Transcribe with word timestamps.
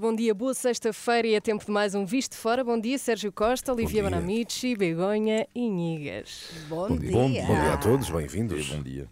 Bom 0.00 0.14
dia, 0.16 0.34
boa 0.34 0.54
sexta-feira 0.54 1.28
e 1.28 1.34
é 1.34 1.40
tempo 1.40 1.66
de 1.66 1.70
mais 1.70 1.94
um 1.94 2.06
Visto 2.06 2.34
Fora. 2.34 2.64
Bom 2.64 2.80
dia, 2.80 2.96
Sérgio 2.96 3.30
Costa, 3.30 3.74
Olivia. 3.74 4.02
Bonamici, 4.02 4.74
Begonha 4.74 5.46
e 5.54 5.68
Nigas. 5.68 6.48
Bom, 6.66 6.88
Bom, 6.88 6.96
dia. 6.96 7.44
bom 7.46 7.54
dia 7.54 7.74
a 7.74 7.76
todos, 7.76 8.08
bem-vindos. 8.08 8.68
Bom 8.70 8.82
dia. 8.82 9.06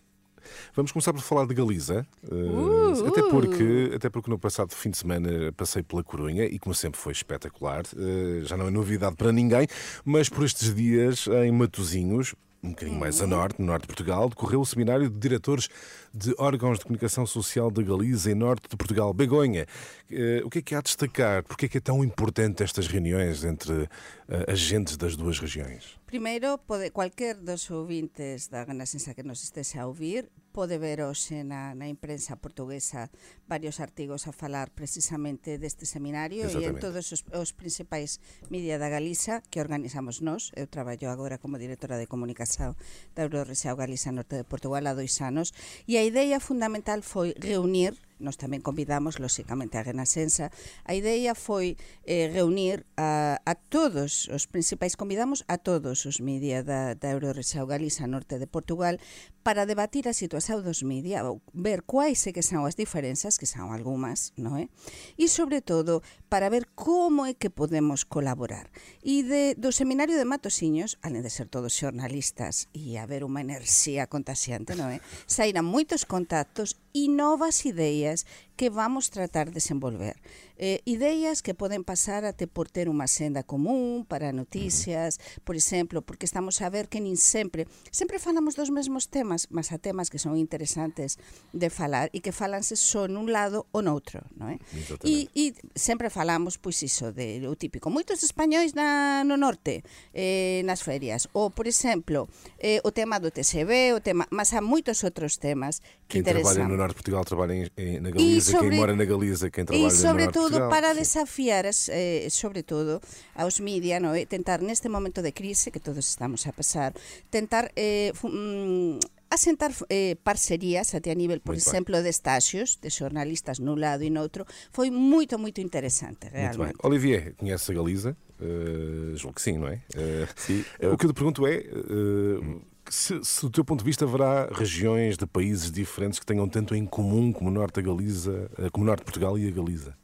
Vamos 0.75 0.91
começar 0.91 1.13
por 1.13 1.21
falar 1.21 1.47
de 1.47 1.53
Galiza, 1.53 2.07
eh, 2.25 2.35
Uh, 2.35 3.09
até, 3.09 3.21
uh. 3.21 3.29
porque, 3.29 3.93
até 3.95 4.09
porque 4.09 4.31
no 4.31 4.39
passado 4.39 4.75
fim 4.75 4.89
de 4.89 4.97
semana 4.97 5.53
passei 5.53 5.83
pela 5.83 6.03
Corunha 6.03 6.47
e, 6.47 6.59
como 6.59 6.75
sempre, 6.75 6.99
foi 6.99 7.13
espetacular. 7.13 7.83
Eh, 7.95 8.41
já 8.45 8.57
não 8.57 8.67
é 8.67 8.71
novidade 8.71 9.17
para 9.17 9.31
ninguém, 9.31 9.67
mas 10.03 10.31
por 10.31 10.47
estes 10.47 10.75
dias, 10.75 11.27
em 11.45 11.53
Matozinhos, 11.53 12.35
um 12.63 12.71
bocadinho 12.71 12.99
mais 12.99 13.21
a 13.23 13.27
norte, 13.27 13.61
no 13.61 13.67
norte 13.67 13.83
de 13.83 13.89
Portugal, 13.89 14.29
decorreu 14.29 14.61
o 14.61 14.67
seminário 14.67 15.09
de 15.09 15.19
diretores 15.19 15.69
de 16.13 16.35
órgãos 16.39 16.79
de 16.79 16.85
comunicação 16.85 17.27
social 17.27 17.71
da 17.71 17.83
Galiza 17.83 18.31
e 18.31 18.35
norte 18.35 18.69
de 18.69 18.77
Portugal. 18.77 19.15
Begonha, 19.15 19.67
eh, 20.11 20.43
o 20.45 20.51
que 20.51 20.59
é 20.59 20.63
que 20.63 20.75
há 20.75 20.79
a 20.79 20.83
destacar? 20.83 21.43
Porquê 21.43 21.67
é 21.67 21.69
que 21.69 21.79
é 21.79 21.81
tão 21.81 22.05
importante 22.05 22.63
estas 22.63 22.87
reuniões 22.87 23.45
entre 23.45 23.89
eh, 24.29 24.45
agentes 24.47 24.97
das 24.97 25.17
duas 25.17 25.39
regiões? 25.39 25.99
Primeiro, 26.07 26.59
pode, 26.59 26.91
cualquier 26.91 27.35
dos 27.37 27.71
ouvintes 27.71 28.49
da 28.49 28.65
Renascença 28.65 29.15
que 29.15 29.23
nos 29.23 29.43
estese 29.43 29.79
a 29.79 29.87
ouvir 29.87 30.29
pode 30.53 30.79
ver 30.79 31.01
hoxe 31.01 31.47
na, 31.47 31.75
na 31.79 31.87
imprensa 31.87 32.37
portuguesa 32.37 33.09
varios 33.47 33.79
artigos 33.79 34.27
a 34.27 34.33
falar 34.35 34.71
precisamente 34.75 35.57
deste 35.57 35.87
seminario 35.87 36.51
e 36.51 36.67
en 36.67 36.77
todos 36.83 37.15
os, 37.15 37.23
os 37.31 37.55
principais 37.55 38.19
media 38.51 38.77
da 38.77 38.91
Galiza 38.91 39.43
que 39.47 39.63
organizamos 39.63 40.21
nós. 40.21 40.51
Eu 40.59 40.67
traballo 40.67 41.09
agora 41.09 41.39
como 41.39 41.57
directora 41.57 41.97
de 41.97 42.11
comunicación 42.11 42.75
da 43.15 43.25
Eurorexao 43.25 43.79
Galiza 43.79 44.11
Norte 44.11 44.37
de 44.37 44.47
Portugal 44.47 44.83
há 44.87 44.95
dois 44.95 45.15
anos 45.23 45.55
e 45.87 45.97
a 45.97 46.05
ideia 46.05 46.43
fundamental 46.43 47.01
foi 47.07 47.33
reunir 47.39 47.95
nos 48.21 48.37
tamén 48.37 48.61
convidamos, 48.61 49.19
lóxicamente, 49.19 49.81
a 49.81 49.85
Genasensa. 49.85 50.53
A 50.85 50.93
ideia 50.93 51.33
foi 51.35 51.81
eh, 52.05 52.29
reunir 52.29 52.87
a, 52.95 53.41
a 53.43 53.55
todos 53.57 54.29
os 54.29 54.47
principais, 54.47 54.95
convidamos 54.95 55.43
a 55.49 55.57
todos 55.57 56.05
os 56.05 56.21
media 56.21 56.63
da, 56.63 56.95
da 56.95 57.11
Euroresao 57.11 57.65
Galiza, 57.65 58.07
norte 58.07 58.37
de 58.37 58.47
Portugal, 58.47 59.01
para 59.43 59.65
debatir 59.65 60.05
a 60.07 60.13
situación 60.13 60.61
dos 60.61 60.85
media, 60.85 61.25
ver 61.57 61.83
quais 61.89 62.21
é 62.29 62.33
que 62.37 62.45
son 62.45 62.69
as 62.69 62.77
diferenzas, 62.77 63.41
que 63.41 63.49
son 63.49 63.73
algunhas, 63.73 64.37
non 64.37 64.61
é? 64.61 64.69
E, 65.17 65.33
sobre 65.33 65.65
todo, 65.65 66.05
para 66.29 66.53
ver 66.53 66.69
como 66.77 67.25
é 67.25 67.33
que 67.33 67.49
podemos 67.49 68.05
colaborar. 68.05 68.69
E 69.01 69.25
de, 69.25 69.57
do 69.57 69.73
seminario 69.73 70.21
de 70.21 70.29
Matosiños, 70.29 71.01
além 71.01 71.25
de 71.25 71.33
ser 71.33 71.49
todos 71.49 71.73
xornalistas 71.73 72.69
e 72.77 73.01
haber 73.01 73.25
unha 73.25 73.41
enerxía 73.41 74.05
contaxiante, 74.13 74.77
non 74.77 74.93
é? 74.93 75.01
Saíran 75.25 75.65
moitos 75.65 76.05
contactos 76.05 76.77
e 76.93 77.09
novas 77.09 77.65
ideas 77.65 78.10
is 78.11 78.25
que 78.61 78.69
vamos 78.69 79.09
tratar 79.09 79.49
de 79.49 79.57
desenvolver. 79.57 80.21
Eh, 80.61 80.85
ideas 80.85 81.41
que 81.41 81.57
poden 81.57 81.81
pasar 81.81 82.29
até 82.29 82.45
por 82.45 82.69
ter 82.69 82.93
unha 82.93 83.09
senda 83.09 83.41
común 83.41 84.05
para 84.05 84.37
noticias, 84.37 85.17
por 85.49 85.57
exemplo, 85.57 86.05
porque 86.05 86.29
estamos 86.29 86.61
a 86.61 86.69
ver 86.69 86.93
que 86.93 87.01
nin 87.01 87.17
sempre, 87.17 87.65
sempre 87.89 88.21
falamos 88.21 88.61
dos 88.61 88.69
mesmos 88.69 89.09
temas, 89.09 89.49
mas 89.49 89.73
a 89.73 89.81
temas 89.81 90.13
que 90.13 90.21
son 90.21 90.37
interesantes 90.37 91.17
de 91.57 91.73
falar 91.73 92.13
e 92.13 92.21
que 92.21 92.37
falanse 92.37 92.77
só 92.77 93.09
nun 93.09 93.33
lado 93.33 93.65
ou 93.73 93.81
noutro, 93.81 94.21
non 94.37 94.53
é? 94.53 94.61
E, 95.09 95.33
e 95.33 95.57
sempre 95.73 96.13
falamos, 96.13 96.61
pois 96.61 96.77
iso, 96.85 97.17
de 97.17 97.41
o 97.49 97.57
típico, 97.57 97.89
moitos 97.89 98.21
españois 98.21 98.77
na, 98.77 99.25
no 99.25 99.41
norte, 99.41 99.81
eh, 100.13 100.61
nas 100.69 100.85
ferias, 100.85 101.25
ou, 101.33 101.49
por 101.49 101.65
exemplo, 101.65 102.29
eh, 102.61 102.85
o 102.85 102.93
tema 102.93 103.17
do 103.17 103.33
TCB, 103.33 103.97
o 103.97 104.05
tema, 104.05 104.29
mas 104.29 104.53
há 104.53 104.61
moitos 104.61 105.01
outros 105.01 105.41
temas 105.41 105.81
que 106.05 106.21
Quem 106.21 106.37
trabalha 106.37 106.61
interesan. 106.61 106.69
no 106.69 106.77
Norte 106.77 106.93
de 106.93 106.99
Portugal 107.01 107.25
trabalha 107.25 107.55
em- 107.57 107.73
em- 107.81 107.97
na 108.05 108.11
Galiza, 108.13 108.50
sobre- 108.51 108.69
quem 108.71 108.79
mora 108.79 108.95
na 108.97 109.05
Galiza, 109.05 109.51
quem 109.51 109.65
trabalha 109.65 109.89
E 109.89 109.93
no 109.93 109.99
sobre 109.99 110.25
Norte 110.25 110.35
de 110.35 110.41
todo 110.41 110.51
Portugal. 110.53 110.71
para 110.71 110.89
Sim. 110.95 111.01
desafiar 111.01 111.65
as, 111.67 111.89
eh, 111.89 112.29
sobre 112.31 112.63
todo 112.63 113.01
aos 113.35 113.61
media, 113.61 113.99
no, 114.01 114.15
é? 114.15 114.25
tentar 114.27 114.61
neste 114.61 114.89
momento 114.89 115.23
de 115.23 115.33
crise 115.33 115.71
que 115.71 115.81
todos 115.81 116.05
estamos 116.07 116.47
a 116.47 116.53
pasar, 116.53 116.93
tentar 117.31 117.71
eh, 117.77 118.13
mm, 118.23 118.99
asentar 119.31 119.71
eh, 119.89 120.17
parcerías 120.25 120.95
até 120.95 121.13
a 121.13 121.15
nivel, 121.15 121.39
por 121.41 121.55
Muito 121.55 121.65
bem. 121.65 121.71
exemplo, 121.73 122.03
de 122.03 122.09
estáxios, 122.11 122.79
de 122.83 122.91
xornalistas 122.91 123.59
nun 123.63 123.79
lado 123.79 124.03
e 124.03 124.11
noutro, 124.11 124.45
foi 124.75 124.91
moito, 124.91 125.39
moito 125.39 125.61
interesante, 125.61 126.27
Muito 126.27 126.35
bem. 126.35 126.43
realmente. 126.75 126.79
Olivier, 126.83 127.35
conhece 127.39 127.71
a 127.71 127.75
Galiza? 127.75 128.17
Uh, 128.41 129.15
julgo 129.17 129.35
que 129.37 129.43
sim, 129.43 129.59
não 129.59 129.69
é? 129.69 129.85
Uh, 129.95 130.27
Sim. 130.35 130.65
O 130.91 130.97
que 130.97 131.05
eu 131.07 131.13
te 131.13 131.15
pergunto 131.15 131.47
é 131.47 131.61
uh, 131.61 132.63
se, 132.91 133.25
se 133.25 133.43
do 133.43 133.51
teu 133.51 133.65
ponto 133.65 133.81
de 133.81 133.85
vista 133.85 134.05
haverá 134.05 134.49
regiões 134.53 135.17
de 135.17 135.27
países 135.27 135.71
diferentes 135.71 136.19
que 136.19 136.27
tenham 136.27 136.49
tanto 136.49 136.75
em 136.75 136.85
comum 136.85 137.33
como 137.33 137.49
o 137.49 137.53
Norte 137.53 137.81
da 137.81 137.83
Galiza, 137.83 138.51
uh, 138.59 138.71
como 138.71 138.85
o 138.85 138.87
Norte 138.87 139.01
de 139.01 139.05
Portugal 139.05 139.39
e 139.39 139.47
a 139.47 139.51
Galiza. 139.51 139.97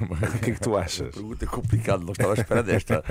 O 0.00 0.38
que 0.38 0.50
é 0.50 0.54
que 0.54 0.60
tu 0.60 0.76
achas? 0.76 1.14
Pergunta 1.14 1.46
complicada, 1.46 2.02
não 2.04 2.12
estava 2.12 2.32
à 2.32 2.34
espera 2.34 2.62
desta. 2.62 3.04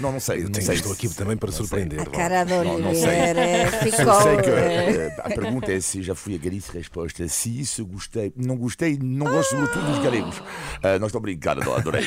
Não, 0.00 0.12
não 0.12 0.20
sei. 0.20 0.42
Eu 0.44 0.50
tenho, 0.50 0.64
sei. 0.66 0.74
estou 0.76 0.92
aqui 0.92 1.08
também 1.14 1.36
para 1.36 1.48
Não 1.48 1.52
sei. 1.56 1.66
surpreender. 1.66 2.00
A 2.00 2.06
cara 2.06 2.46
eh, 2.48 3.64
Eu 3.64 3.92
ficou... 3.92 4.14
sei 4.22 4.36
que 4.38 4.50
eh, 4.50 5.12
eh, 5.16 5.20
a 5.22 5.28
pergunta 5.30 5.72
é 5.72 5.80
se 5.80 6.02
já 6.02 6.14
fui 6.14 6.34
a 6.34 6.38
Galiza, 6.38 6.72
a 6.74 6.78
resposta 6.78 7.24
é 7.24 7.28
se 7.28 7.66
gostei. 7.82 8.32
Não 8.36 8.56
gostei, 8.56 8.98
não 9.02 9.26
gosto 9.26 9.50
sobretudo 9.50 9.86
dos 9.86 9.98
galegos. 10.04 10.42
Ah, 10.82 10.98
não 10.98 11.06
estou 11.06 11.20
brincando, 11.20 11.64
não, 11.64 11.74
adorei. 11.76 12.04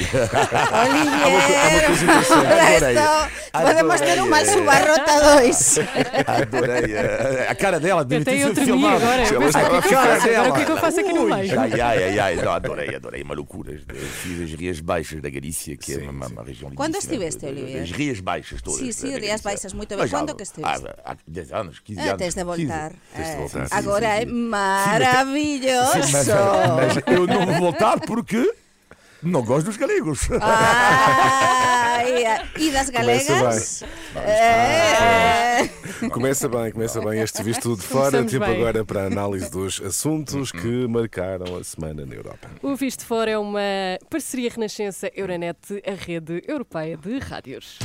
Resto, 2.30 3.52
podemos 3.52 4.02
ter 4.02 4.22
uma 4.22 4.38
Adorei. 4.38 4.54
subarrota 4.58 5.36
2. 5.42 5.80
Adorei. 6.28 6.94
eh, 6.96 7.48
A 7.50 7.56
cara 7.56 7.80
dela 7.80 8.02
Até 8.02 8.20
ter 8.24 8.40
eu 8.40 8.48
sido 8.50 8.62
filmada. 8.66 9.06
é 9.06 9.24
a 9.24 9.82
cara 9.82 10.20
dela. 10.20 10.50
o 10.50 10.54
que 10.54 10.62
é 10.62 10.66
que 10.66 10.72
eu 10.72 10.78
faço 10.78 11.00
aqui 11.00 11.14
no 11.14 11.24
meio? 11.26 11.60
Ai, 11.60 11.82
ai, 11.82 12.04
ai, 12.04 12.20
ai. 12.20 12.36
Não, 12.36 12.52
adorei, 12.52 12.96
adorei. 12.96 13.24
Uma 13.24 13.34
loucura. 13.36 13.80
Fiz 14.00 14.42
as 14.42 14.52
Rias 14.60 14.80
Baixas 14.80 15.22
da 15.22 15.30
Galícia, 15.30 15.76
que 15.78 15.94
Sim, 15.94 16.06
é 16.06 16.10
uma, 16.10 16.28
uma 16.28 16.44
região 16.44 16.72
Quando 16.72 16.96
estiveste, 16.96 17.46
Olivier? 17.46 17.84
As 17.84 17.92
Rias 17.92 18.20
Baixas 18.20 18.62
todas. 18.62 18.80
Sim, 18.80 18.92
sim, 18.92 19.18
Rias. 19.18 19.42
Baixas, 19.42 19.74
muito 19.74 19.90
bem. 19.90 19.98
Mas 20.00 20.10
Quando 20.12 20.36
que 20.36 20.44
estiveste? 20.44 20.88
Há, 21.04 21.12
há 21.12 21.18
10 21.28 21.52
anos, 21.54 21.80
15 21.80 22.00
Ah, 22.00 22.04
anos. 22.04 22.18
tens 22.18 22.34
de 22.36 22.44
15. 22.46 22.66
voltar. 22.66 22.92
Eh, 23.16 23.68
Agora 23.72 24.06
é 24.06 24.26
maravilhoso. 24.26 25.92
Mas, 26.12 26.28
eu 27.08 27.28
não 27.28 27.46
vou 27.46 27.56
voltar 27.60 28.00
porque 28.00 28.54
não 29.22 29.44
gosto 29.44 29.66
dos 29.68 29.78
galegos. 29.78 30.28
Ai, 30.42 31.79
ai. 32.00 32.50
e 32.58 32.72
das 32.72 32.90
galegas? 32.90 33.84
É. 34.16 35.68
Começa 36.10 36.48
bem, 36.48 36.72
começa 36.72 37.02
bem 37.02 37.22
este 37.22 37.44
visto 37.44 37.76
de 37.76 37.82
fora. 37.82 38.12
Começamos 38.12 38.32
Tempo 38.32 38.46
bem. 38.46 38.56
agora 38.56 38.86
para 38.86 39.04
a 39.04 39.06
análise 39.08 39.52
dos 39.52 39.82
assuntos 39.82 40.52
que 40.52 40.88
marcaram 40.88 41.58
a 41.58 41.64
semana 41.64 42.06
na 42.06 42.16
Europa. 42.16 42.50
O 42.62 42.76
Visto 42.76 43.06
Fora 43.06 43.32
é 43.32 43.38
uma 43.38 43.60
parceria 44.10 44.50
Renascença 44.50 45.12
Euronet, 45.16 45.58
a 45.86 45.94
rede 45.94 46.42
europeia 46.48 46.98
de 46.98 47.20
rádios. 47.20 47.80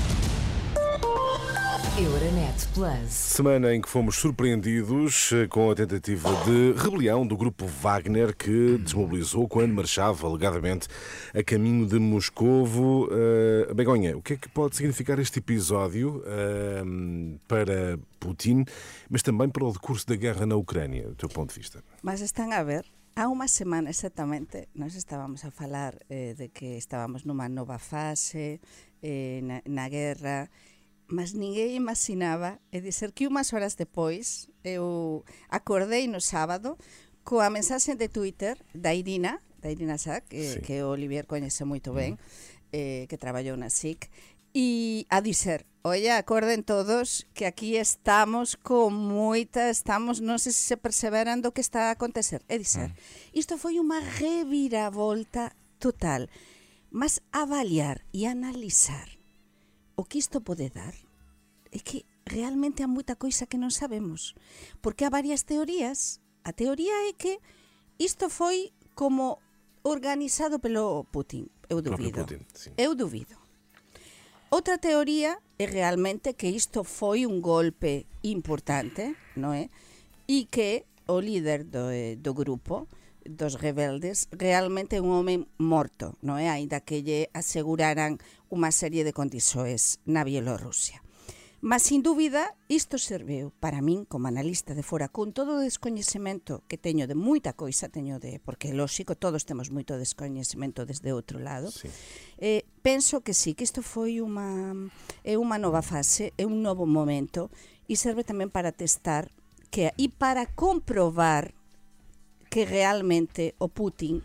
Euronet 1.97 2.67
Plus. 2.75 3.09
Semana 3.09 3.73
em 3.73 3.81
que 3.81 3.89
fomos 3.89 4.17
surpreendidos 4.17 5.31
eh, 5.33 5.47
com 5.47 5.71
a 5.71 5.77
tentativa 5.77 6.29
de 6.45 6.73
rebelião 6.73 7.25
do 7.25 7.37
grupo 7.37 7.67
Wagner 7.67 8.35
que 8.35 8.79
desmobilizou 8.79 9.47
quando 9.47 9.73
marchava 9.73 10.27
alegadamente 10.27 10.89
a 11.33 11.41
caminho 11.45 11.87
de 11.87 12.01
Moscovo. 12.01 13.05
Uh, 13.07 13.73
Begonha, 13.73 14.17
o 14.17 14.23
que 14.23 14.33
é 14.33 14.37
que 14.37 14.49
pode 14.49 14.75
significar 14.75 15.21
este 15.21 15.39
episódio 15.39 16.21
eh, 16.27 16.83
para 17.47 17.97
Putin, 18.19 18.65
mas 19.09 19.23
também 19.23 19.49
para 19.49 19.65
o 19.65 19.73
decurso 19.73 20.05
da 20.09 20.17
guerra 20.17 20.47
na 20.47 20.57
Ucrânia, 20.57 21.07
do 21.07 21.15
teu 21.15 21.29
ponto 21.29 21.55
de 21.55 21.61
vista? 21.61 21.81
Mas 22.03 22.21
están 22.21 22.53
a 22.53 22.65
ver, 22.65 22.85
há 23.15 23.29
unha 23.31 23.47
semana 23.47 23.91
exactamente 23.91 24.67
nós 24.75 24.97
estábamos 24.97 25.45
a 25.45 25.53
falar 25.53 25.95
eh, 26.11 26.35
de 26.35 26.49
que 26.49 26.75
estábamos 26.75 27.23
nunha 27.23 27.49
nova 27.49 27.79
fase 27.79 28.59
eh, 29.01 29.39
na, 29.45 29.63
na 29.63 29.89
guerra 29.89 30.51
mas 31.07 31.35
ninguén 31.37 31.77
imaginaba 31.77 32.61
é 32.73 32.81
dizer 32.81 33.13
que 33.13 33.29
unhas 33.29 33.53
horas 33.53 33.77
depois 33.77 34.49
eu 34.65 35.23
acordei 35.53 36.09
no 36.09 36.21
sábado 36.23 36.81
coa 37.25 37.49
mensaxe 37.53 37.93
de 37.97 38.09
Twitter 38.09 38.57
da 38.73 38.93
Irina 38.97 39.41
da 39.61 39.73
Irina 39.73 39.97
Sack, 39.97 40.29
Sí. 40.33 40.59
eh, 40.59 40.61
que 40.61 40.85
o 40.85 40.93
Olivier 40.93 41.25
coñece 41.25 41.65
moito 41.65 41.93
ben 41.97 42.21
eh, 42.73 43.09
que 43.09 43.17
traballou 43.17 43.57
na 43.57 43.73
SIC 43.73 44.13
e 44.55 45.03
a 45.11 45.19
dizer, 45.25 45.65
oye, 45.83 46.13
acorden 46.15 46.63
todos 46.63 47.27
que 47.35 47.43
aquí 47.49 47.75
estamos 47.81 48.55
con 48.61 48.95
moita, 48.95 49.67
estamos, 49.73 50.21
non 50.23 50.39
sei 50.39 50.53
se 50.55 50.63
se 50.73 50.77
perseveran 50.79 51.41
do 51.43 51.51
que 51.51 51.59
está 51.65 51.91
a 51.91 51.97
acontecer. 51.99 52.45
É 52.47 52.55
dizer, 52.61 52.93
isto 53.35 53.59
foi 53.59 53.81
unha 53.83 53.99
reviravolta 53.99 55.57
total, 55.83 56.29
mas 56.95 57.19
avaliar 57.33 58.05
e 58.15 58.25
analizar 58.31 59.11
o 59.99 60.05
que 60.07 60.19
isto 60.19 60.41
pode 60.41 60.71
dar 60.71 60.95
é 61.75 61.83
que 61.83 62.07
realmente 62.25 62.87
há 62.87 62.89
moita 62.89 63.19
coisa 63.19 63.51
que 63.51 63.59
non 63.59 63.75
sabemos, 63.75 64.39
porque 64.79 65.03
há 65.03 65.11
varias 65.11 65.43
teorías. 65.43 66.23
A 66.47 66.55
teoría 66.55 67.11
é 67.11 67.13
que 67.19 67.43
isto 67.99 68.31
foi 68.31 68.71
como 68.95 69.43
organizado 69.83 70.63
pelo 70.63 71.05
Putin. 71.11 71.51
Eu 71.69 71.83
duvido. 71.83 72.23
Putin, 72.23 72.47
sí. 72.55 72.71
Eu 72.79 72.95
duvido. 72.95 73.37
Outra 74.55 74.79
teoría 74.79 75.43
é 75.59 75.67
realmente 75.67 76.39
que 76.39 76.49
isto 76.49 76.87
foi 76.87 77.27
un 77.27 77.43
golpe 77.43 78.07
importante, 78.23 79.19
non 79.35 79.53
é? 79.53 79.69
E 80.31 80.47
que 80.47 80.87
o 81.11 81.21
líder 81.21 81.69
do, 81.69 81.91
eh, 81.91 82.17
do 82.17 82.33
grupo 82.33 82.89
dos 83.25 83.61
rebeldes 83.61 84.29
realmente 84.33 84.97
é 84.97 85.05
un 85.05 85.13
home 85.13 85.51
morto, 85.61 86.17
non 86.25 86.41
é? 86.41 86.49
Ainda 86.49 86.81
que 86.81 87.05
lle 87.05 87.29
aseguraran 87.37 88.17
unha 88.49 88.73
serie 88.73 89.05
de 89.05 89.13
condições 89.13 90.01
na 90.09 90.25
Bielorrusia. 90.25 91.04
Mas, 91.65 91.85
sin 91.85 92.03
dúbida, 92.03 92.53
isto 92.69 93.01
serveu 93.01 93.49
para 93.57 93.81
min 93.81 94.05
como 94.05 94.29
analista 94.29 94.77
de 94.77 94.85
fora 94.85 95.09
con 95.09 95.33
todo 95.33 95.57
o 95.57 95.65
descoñecemento 95.65 96.61
que 96.69 96.77
teño 96.77 97.09
de 97.09 97.17
moita 97.17 97.57
coisa, 97.57 97.89
teño 97.89 98.21
de, 98.21 98.37
porque 98.37 98.77
lógico, 98.77 99.17
todos 99.17 99.49
temos 99.49 99.73
moito 99.73 99.97
descoñecemento 99.97 100.85
desde 100.85 101.17
outro 101.17 101.41
lado. 101.41 101.73
Sí. 101.73 101.89
Eh, 102.37 102.69
penso 102.85 103.25
que 103.25 103.33
sí, 103.33 103.57
que 103.57 103.65
isto 103.65 103.81
foi 103.81 104.21
unha 104.21 104.77
é 105.25 105.41
unha 105.41 105.57
nova 105.57 105.81
fase, 105.81 106.37
é 106.37 106.45
un 106.45 106.61
novo 106.61 106.85
momento 106.85 107.49
e 107.89 107.97
serve 107.97 108.29
tamén 108.29 108.53
para 108.53 108.69
testar 108.69 109.33
que 109.73 109.89
e 109.97 110.13
para 110.13 110.45
comprobar 110.45 111.57
que 112.53 112.69
realmente 112.69 113.57
o 113.57 113.73
Putin 113.73 114.21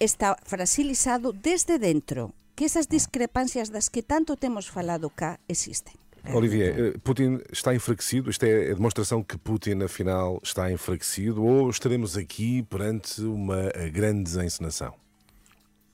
está 0.00 0.40
fragilizado 0.40 1.36
desde 1.36 1.76
dentro, 1.76 2.32
que 2.56 2.64
esas 2.64 2.88
ah. 2.88 2.96
discrepancias 2.96 3.68
das 3.68 3.92
que 3.92 4.00
tanto 4.00 4.40
temos 4.40 4.72
falado 4.72 5.12
cá 5.12 5.36
existen. 5.52 6.00
Olivier, 6.30 6.78
eh, 6.78 6.98
Putin 7.02 7.40
está 7.50 7.74
enfraquecido? 7.74 8.30
Isto 8.30 8.44
é 8.44 8.70
a 8.70 8.74
demonstração 8.74 9.22
que 9.22 9.36
Putin, 9.36 9.82
afinal, 9.82 10.40
está 10.42 10.70
enfraquecido? 10.70 11.44
Ou 11.44 11.68
estaremos 11.68 12.16
aqui 12.16 12.62
perante 12.62 13.20
uma 13.22 13.70
eh, 13.74 13.90
grande 13.90 14.30
encenação? 14.38 14.94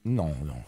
Não, 0.04 0.34
não. 0.44 0.64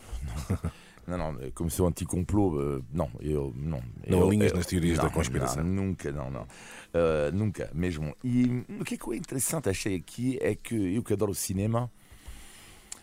Não, 1.07 1.19
não, 1.19 1.33
não 1.33 1.51
como 1.51 1.71
sou 1.71 1.87
anti-complô, 1.87 2.79
uh, 2.79 2.85
não, 2.93 3.11
eu 3.21 3.53
não. 3.57 3.83
Não 4.07 4.19
eu, 4.21 4.27
alinhas 4.27 4.51
eu, 4.51 4.57
nas 4.57 4.67
teorias 4.67 4.97
não, 4.97 5.05
da 5.05 5.11
conspiração? 5.11 5.63
Não, 5.63 5.85
nunca, 5.85 6.11
não, 6.11 6.31
não. 6.31 6.43
Uh, 6.43 7.33
nunca, 7.33 7.71
mesmo. 7.75 8.17
E 8.25 8.65
o 8.81 8.85
que 8.85 8.95
é 8.95 9.17
interessante 9.17 9.69
achei 9.69 9.97
aqui 9.97 10.39
é 10.41 10.55
que 10.55 10.75
eu 10.75 11.03
que 11.03 11.13
adoro 11.13 11.35
cinema, 11.35 11.91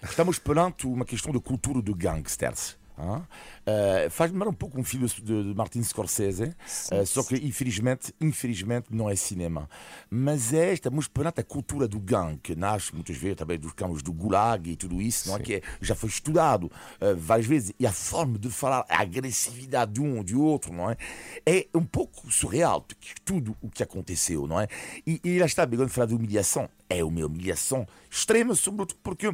estamos 0.03 0.39
perante 0.39 0.87
uma 0.87 1.05
questão 1.05 1.31
de 1.31 1.39
cultura 1.39 1.81
de 1.81 1.93
gangsters. 1.93 2.77
Uh, 2.97 4.09
Faz-me 4.09 4.33
lembrar 4.35 4.49
um 4.49 4.53
pouco 4.53 4.79
um 4.79 4.83
filme 4.83 5.07
de, 5.07 5.21
de 5.21 5.53
Martin 5.55 5.83
Scorsese, 5.83 6.55
uh, 6.91 7.05
só 7.05 7.23
que 7.23 7.35
infelizmente, 7.35 8.13
infelizmente 8.19 8.87
não 8.89 9.09
é 9.09 9.15
cinema. 9.15 9.69
Mas 10.09 10.53
é, 10.53 10.73
estamos 10.73 11.07
perante 11.07 11.41
a 11.41 11.43
cultura 11.43 11.87
do 11.87 11.99
gang, 11.99 12.37
que 12.37 12.55
nasce 12.55 12.93
muitas 12.93 13.17
vezes 13.17 13.37
também 13.37 13.59
dos 13.59 13.73
campos 13.73 14.01
do 14.01 14.11
Gulag 14.11 14.71
e 14.71 14.75
tudo 14.75 15.01
isso, 15.01 15.29
não 15.29 15.35
é? 15.35 15.39
que 15.39 15.55
é, 15.55 15.61
já 15.81 15.95
foi 15.95 16.09
estudado 16.09 16.65
uh, 16.65 17.15
várias 17.17 17.47
vezes. 17.47 17.73
E 17.79 17.85
a 17.85 17.91
forma 17.91 18.39
de 18.39 18.49
falar, 18.49 18.85
a 18.89 19.01
agressividade 19.01 19.93
de 19.93 20.01
um 20.01 20.17
ou 20.17 20.23
de 20.23 20.35
outro, 20.35 20.73
não 20.73 20.89
é? 20.89 20.97
É 21.45 21.67
um 21.75 21.85
pouco 21.85 22.31
surreal, 22.31 22.85
tudo 23.23 23.55
o 23.61 23.69
que 23.69 23.83
aconteceu, 23.83 24.47
não 24.47 24.59
é? 24.59 24.67
E, 25.05 25.19
e 25.23 25.39
lá 25.39 25.45
está, 25.45 25.67
quando 25.67 25.89
falar 25.89 26.07
de 26.07 26.15
humilhação, 26.15 26.69
é 26.89 27.03
uma 27.03 27.25
humilhação 27.25 27.87
extrema, 28.09 28.55
sobretudo 28.55 28.99
porque 29.03 29.27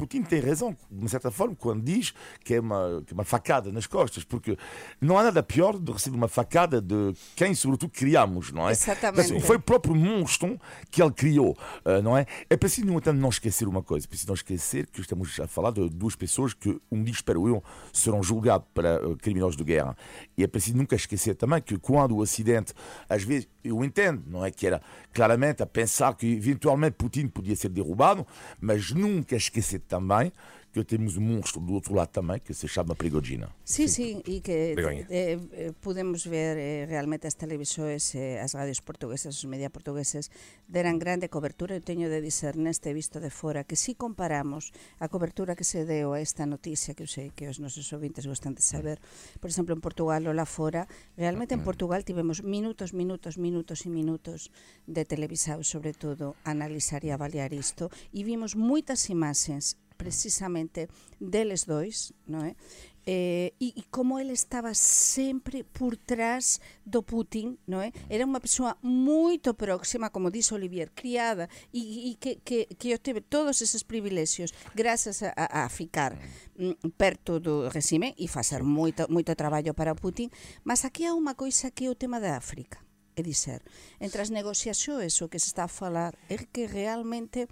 Putin 0.00 0.22
tem 0.22 0.40
razão, 0.40 0.74
de 0.90 1.10
certa 1.10 1.30
forma, 1.30 1.54
quando 1.54 1.82
diz 1.82 2.14
que 2.42 2.54
é 2.54 2.60
uma, 2.60 3.02
que 3.06 3.12
é 3.12 3.14
uma 3.14 3.22
facada 3.22 3.70
nas 3.70 3.86
costas, 3.86 4.24
porque 4.24 4.56
não 4.98 5.18
há 5.18 5.24
nada 5.24 5.42
pior 5.42 5.78
de 5.78 5.92
receber 5.92 6.16
uma 6.16 6.26
facada 6.26 6.80
de 6.80 7.12
quem, 7.36 7.54
sobretudo, 7.54 7.90
criamos, 7.90 8.50
não 8.50 8.66
é? 8.66 8.72
Exatamente. 8.72 9.34
Mas 9.34 9.44
foi 9.44 9.56
o 9.56 9.60
próprio 9.60 9.94
monstro 9.94 10.58
que 10.90 11.02
ele 11.02 11.12
criou, 11.12 11.50
uh, 11.84 12.00
não 12.02 12.16
é? 12.16 12.24
É 12.48 12.56
preciso, 12.56 12.86
no 12.86 12.94
entanto, 12.94 13.18
não 13.18 13.28
esquecer 13.28 13.68
uma 13.68 13.82
coisa: 13.82 14.06
é 14.06 14.08
preciso 14.08 14.28
não 14.28 14.34
esquecer 14.34 14.86
que 14.86 15.02
estamos 15.02 15.38
a 15.38 15.46
falar 15.46 15.70
de 15.70 15.86
duas 15.90 16.16
pessoas 16.16 16.54
que, 16.54 16.80
um 16.90 17.04
dia, 17.04 17.12
espero 17.12 17.46
eu, 17.46 17.62
serão 17.92 18.22
julgados 18.22 18.66
para 18.72 19.06
uh, 19.06 19.18
criminosos 19.18 19.54
de 19.54 19.64
guerra. 19.64 19.94
E 20.34 20.42
é 20.42 20.46
preciso 20.46 20.78
nunca 20.78 20.96
esquecer 20.96 21.34
também 21.34 21.60
que, 21.60 21.76
quando 21.78 22.12
o 22.12 22.20
Ocidente, 22.20 22.72
às 23.06 23.22
vezes, 23.22 23.46
eu 23.62 23.84
entendo, 23.84 24.22
não 24.26 24.42
é? 24.42 24.50
Que 24.50 24.66
era 24.66 24.80
claramente 25.12 25.62
a 25.62 25.66
pensar 25.66 26.14
que, 26.14 26.26
eventualmente, 26.26 26.96
Putin 26.96 27.26
podia 27.26 27.54
ser 27.54 27.68
derrubado, 27.68 28.26
mas 28.58 28.92
nunca 28.92 29.36
esquecer 29.36 29.80
também 29.90 30.32
que 30.72 30.84
temos 30.84 31.16
um 31.16 31.20
monstro 31.20 31.60
do 31.60 31.74
outro 31.74 31.94
lado 31.94 32.10
também 32.10 32.38
que 32.38 32.54
se 32.54 32.68
chama 32.68 32.94
Prigogina. 32.94 33.50
Sim, 33.64 33.88
sim, 33.88 34.22
sim 34.22 34.22
e 34.26 34.40
que 34.40 34.74
eh, 34.78 35.38
eh, 35.50 35.72
podemos 35.80 36.24
ver 36.26 36.56
eh, 36.56 36.86
realmente 36.86 37.26
as 37.26 37.34
televisões, 37.34 38.14
eh, 38.14 38.40
as 38.40 38.54
radios 38.54 38.80
portuguesas, 38.80 39.36
os 39.36 39.44
media 39.44 39.70
portugueses 39.70 40.30
deran 40.68 40.98
grande 40.98 41.28
cobertura. 41.28 41.74
Eu 41.74 41.82
teño 41.82 42.08
de 42.08 42.22
dizer 42.22 42.54
neste 42.56 42.94
visto 42.94 43.18
de 43.18 43.30
fora 43.30 43.64
que 43.64 43.74
si 43.74 43.94
comparamos 43.94 44.70
a 45.00 45.08
cobertura 45.08 45.56
que 45.58 45.64
se 45.64 45.84
deu 45.84 46.14
a 46.14 46.20
esta 46.20 46.46
noticia 46.46 46.94
que 46.94 47.02
eu 47.02 47.10
sei 47.10 47.34
que 47.34 47.50
os 47.50 47.58
nosos 47.58 47.90
ouvintes 47.90 48.26
gostan 48.26 48.54
de 48.54 48.62
saber, 48.62 49.02
por 49.42 49.50
exemplo, 49.50 49.74
en 49.74 49.82
Portugal 49.82 50.22
ou 50.22 50.34
lá 50.34 50.46
fora, 50.46 50.86
realmente 51.18 51.58
en 51.58 51.62
mm. 51.62 51.66
Portugal 51.66 52.06
tivemos 52.06 52.46
minutos, 52.46 52.94
minutos, 52.94 53.34
minutos 53.42 53.82
e 53.86 53.90
minutos 53.90 54.54
de 54.86 55.02
televisao, 55.02 55.66
sobre 55.66 55.98
todo, 55.98 56.38
analizar 56.46 57.02
e 57.02 57.10
avaliar 57.10 57.50
isto, 57.50 57.90
e 58.14 58.22
vimos 58.22 58.54
moitas 58.54 59.10
imaxes 59.10 59.74
precisamente 60.00 60.88
deles 61.20 61.68
dois, 61.68 62.16
non 62.24 62.48
é? 62.48 62.56
eh, 63.04 63.52
eh 63.52 63.54
e, 63.60 63.76
e 63.76 63.82
como 63.92 64.16
ele 64.16 64.32
estaba 64.32 64.72
sempre 64.72 65.60
por 65.60 66.00
trás 66.00 66.56
do 66.88 67.04
Putin, 67.04 67.60
non 67.68 67.84
é? 67.84 67.92
Eh? 68.08 68.16
Era 68.16 68.24
unha 68.24 68.40
persoa 68.40 68.80
moito 68.80 69.52
próxima, 69.52 70.08
como 70.08 70.32
dixo 70.32 70.56
Olivier, 70.56 70.96
criada 70.96 71.52
e, 71.68 72.08
e 72.08 72.16
que, 72.16 72.40
que, 72.40 72.64
que 72.80 72.96
obteve 72.96 73.20
todos 73.20 73.60
eses 73.60 73.84
privilexios 73.84 74.56
grazas 74.72 75.20
a, 75.20 75.36
a 75.36 75.68
ficar 75.68 76.16
mm, 76.56 76.96
perto 76.96 77.36
do 77.36 77.68
regime 77.68 78.16
e 78.16 78.24
facer 78.24 78.64
moito, 78.64 79.04
moito 79.12 79.36
traballo 79.36 79.76
para 79.76 79.92
o 79.92 80.00
Putin, 80.00 80.32
mas 80.64 80.88
aquí 80.88 81.04
há 81.04 81.12
unha 81.12 81.36
coisa 81.36 81.68
que 81.68 81.84
é 81.84 81.92
o 81.92 82.00
tema 82.00 82.16
da 82.24 82.40
África, 82.40 82.80
é 83.12 83.20
dizer, 83.20 83.60
entre 84.00 84.24
as 84.24 84.32
negociaxoes 84.32 85.20
o 85.20 85.28
que 85.28 85.36
se 85.36 85.52
está 85.52 85.68
a 85.68 85.72
falar 85.72 86.16
é 86.32 86.40
que 86.48 86.64
realmente 86.64 87.44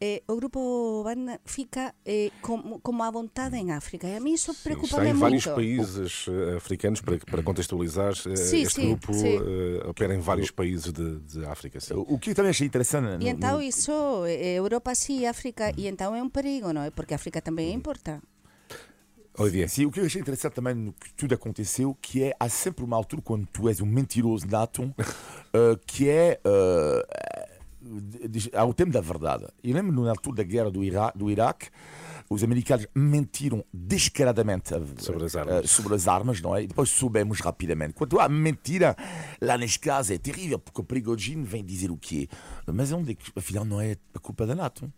eh, 0.00 0.22
o 0.26 0.36
grupo 0.36 1.02
Ban 1.04 1.38
fica 1.44 1.94
eh, 2.06 2.30
como, 2.40 2.80
como 2.80 3.02
à 3.02 3.10
vontade 3.10 3.56
em 3.56 3.70
África. 3.70 4.08
E 4.08 4.16
a 4.16 4.20
mim 4.20 4.32
isso 4.32 4.54
preocupa-me 4.62 5.12
muito. 5.12 5.14
Está 5.14 5.16
em 5.16 5.20
vários 5.20 5.46
países 5.46 6.26
uh, 6.26 6.56
africanos, 6.56 7.02
para, 7.02 7.18
para 7.18 7.42
contextualizar, 7.42 8.12
uh, 8.12 8.36
sim, 8.36 8.62
este 8.62 8.80
sim, 8.80 8.88
grupo 8.88 9.12
sim. 9.12 9.36
Uh, 9.36 9.90
opera 9.90 10.14
em 10.14 10.20
vários 10.20 10.50
países 10.50 10.90
de, 10.90 11.20
de 11.20 11.44
África. 11.44 11.78
Sim. 11.80 11.94
O 11.94 12.18
que 12.18 12.30
eu 12.30 12.34
também 12.34 12.50
achei 12.50 12.66
interessante. 12.66 13.22
E 13.22 13.28
então 13.28 13.60
isso, 13.60 13.92
Europa 14.26 14.94
sim, 14.94 15.26
África, 15.26 15.72
e 15.76 15.86
então 15.86 16.16
é 16.16 16.22
um 16.22 16.30
perigo, 16.30 16.72
não 16.72 16.82
é? 16.82 16.90
Porque 16.90 17.12
a 17.12 17.16
África 17.16 17.42
também 17.42 17.72
importa. 17.74 18.22
Olivier. 19.38 19.68
Sim, 19.68 19.86
o 19.86 19.90
que 19.90 20.00
eu 20.00 20.04
achei 20.04 20.20
interessante 20.20 20.54
também 20.54 20.74
no 20.74 20.92
que 20.92 21.12
tudo 21.14 21.34
aconteceu, 21.34 21.96
que 22.00 22.22
é 22.24 22.34
há 22.38 22.48
sempre 22.48 22.84
uma 22.84 22.96
altura 22.96 23.22
quando 23.22 23.46
tu 23.46 23.68
és 23.68 23.80
um 23.80 23.86
mentiroso 23.86 24.46
nato, 24.46 24.82
uh, 24.82 25.76
que 25.86 26.08
é 26.08 26.40
uh, 26.44 27.49
ao 28.54 28.74
tempo 28.74 28.92
da 28.92 29.00
verdade. 29.00 29.46
Eu 29.62 29.74
lembro 29.74 30.02
na 30.02 30.10
altura 30.10 30.36
da 30.36 30.42
guerra 30.42 30.70
do, 30.70 30.84
Ira 30.84 31.12
do 31.14 31.30
Iraque, 31.30 31.68
os 32.28 32.44
americanos 32.44 32.86
mentiram 32.94 33.64
descaradamente 33.74 34.68
sobre 34.98 35.24
as 35.24 35.34
armas, 35.34 35.64
uh, 35.64 35.68
sobre 35.68 35.94
as 35.94 36.06
armas 36.06 36.40
não 36.40 36.54
é? 36.54 36.62
E 36.62 36.66
depois 36.68 36.88
soubemos 36.90 37.40
rapidamente. 37.40 37.94
Quando 37.94 38.20
há 38.20 38.28
mentira, 38.28 38.96
lá 39.40 39.58
neste 39.58 39.80
caso 39.80 40.12
é 40.12 40.18
terrível, 40.18 40.58
porque 40.58 40.80
o 40.80 40.84
Prigogine 40.84 41.44
vem 41.44 41.64
dizer 41.64 41.90
o 41.90 41.96
quê? 41.96 42.28
Mas 42.66 42.92
onde 42.92 43.12
é 43.12 43.14
que, 43.14 43.32
afinal, 43.34 43.64
não 43.64 43.80
é 43.80 43.96
a 44.14 44.18
culpa 44.20 44.46
da 44.46 44.54
NATO? 44.54 44.92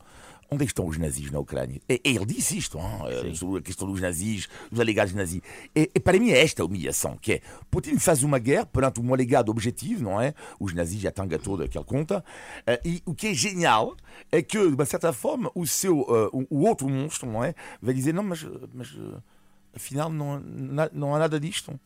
Onde 0.52 0.64
é 0.64 0.66
estão 0.66 0.86
os 0.86 0.98
nazis 0.98 1.30
na 1.30 1.38
Ucrânia? 1.38 1.80
Ele 1.88 2.26
disse 2.26 2.58
isto, 2.58 2.78
hein? 2.78 3.34
sobre 3.34 3.60
a 3.60 3.62
questão 3.62 3.90
dos 3.90 4.02
nazis, 4.02 4.50
dos 4.70 4.78
alegados 4.78 5.14
nazis. 5.14 5.40
E, 5.74 5.90
e, 5.94 5.98
para 5.98 6.18
mim 6.18 6.30
é 6.30 6.42
esta 6.42 6.62
a 6.62 6.66
humilhação, 6.66 7.16
que 7.16 7.34
é 7.34 7.40
Putin 7.70 7.98
faz 7.98 8.22
uma 8.22 8.38
guerra 8.38 8.66
perante 8.66 9.00
um 9.00 9.14
alegado 9.14 9.48
objetivo, 9.48 10.04
não 10.04 10.20
é? 10.20 10.34
Os 10.60 10.74
nazis 10.74 11.00
já 11.00 11.10
tanga 11.10 11.38
toda 11.38 11.64
aquela 11.64 11.86
conta. 11.86 12.22
E 12.84 13.02
o 13.06 13.14
que 13.14 13.28
é 13.28 13.34
genial 13.34 13.96
é 14.30 14.42
que, 14.42 14.58
de 14.58 14.74
uma 14.74 14.84
certa 14.84 15.10
forma, 15.10 15.50
o 15.54 15.66
seu, 15.66 16.00
uh, 16.00 16.46
o 16.50 16.66
outro 16.66 16.86
monstro, 16.86 17.30
não 17.30 17.42
é? 17.42 17.54
Vai 17.80 17.94
dizer, 17.94 18.12
não, 18.12 18.22
mas, 18.22 18.46
mas 18.74 18.94
afinal 19.74 20.10
não, 20.10 20.38
não 20.92 21.14
há 21.14 21.18
nada 21.18 21.40
disto. 21.40 21.80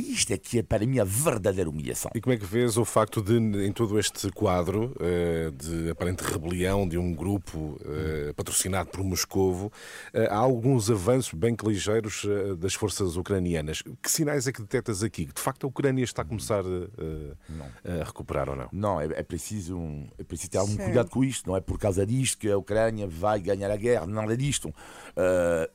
Isto 0.00 0.32
é 0.32 0.38
que 0.38 0.58
é 0.58 0.62
para 0.62 0.86
mim 0.86 0.98
a 0.98 1.04
verdadeira 1.04 1.68
humilhação. 1.68 2.10
E 2.14 2.20
como 2.20 2.34
é 2.34 2.38
que 2.38 2.44
vês 2.44 2.76
o 2.76 2.84
facto 2.84 3.22
de, 3.22 3.36
em 3.36 3.72
todo 3.72 3.98
este 3.98 4.30
quadro 4.30 4.94
uh, 4.96 5.50
de 5.52 5.90
aparente 5.90 6.22
rebelião 6.22 6.88
de 6.88 6.96
um 6.98 7.14
grupo 7.14 7.58
uh, 7.58 8.34
patrocinado 8.34 8.90
por 8.90 9.04
Moscovo, 9.04 9.66
uh, 10.14 10.18
há 10.30 10.36
alguns 10.36 10.90
avanços 10.90 11.34
bem 11.34 11.54
que 11.54 11.66
ligeiros 11.66 12.26
das 12.58 12.74
forças 12.74 13.16
ucranianas. 13.16 13.82
Que 14.02 14.10
sinais 14.10 14.46
é 14.46 14.52
que 14.52 14.60
detectas 14.60 15.02
aqui? 15.02 15.26
Que 15.26 15.34
de 15.34 15.40
facto 15.40 15.64
a 15.64 15.68
Ucrânia 15.68 16.04
está 16.04 16.22
a 16.22 16.24
começar 16.24 16.64
a 16.64 18.04
recuperar 18.04 18.48
ou 18.48 18.56
não? 18.56 18.68
Não, 18.72 19.00
é, 19.00 19.06
é, 19.06 19.22
preciso, 19.22 19.78
é 20.18 20.24
preciso 20.24 20.50
ter 20.50 20.58
algum 20.58 20.72
Sim. 20.72 20.84
cuidado 20.84 21.10
com 21.10 21.22
isto. 21.22 21.48
Não 21.48 21.56
é 21.56 21.60
por 21.60 21.78
causa 21.78 22.06
disto 22.06 22.38
que 22.38 22.50
a 22.50 22.56
Ucrânia 22.56 23.06
vai 23.06 23.40
ganhar 23.40 23.70
a 23.70 23.76
guerra, 23.76 24.06
nada 24.06 24.36
disto. 24.36 24.72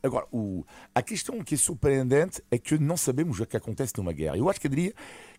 agora, 0.02 0.26
o, 0.32 0.66
a 0.94 1.02
questão 1.02 1.44
que 1.44 1.56
é 1.56 1.58
surpreendente 1.58 2.42
é 2.50 2.58
que 2.58 2.78
não 2.78 2.98
sabemos 2.98 3.40
o 3.40 3.46
que 3.46 3.58
acontece 3.58 3.94
numa 3.98 4.14
guerra. 4.16 4.38
Eu 4.38 4.50
acho 4.50 4.60
que 4.60 4.68
eu 4.68 4.72
diria 4.72 4.94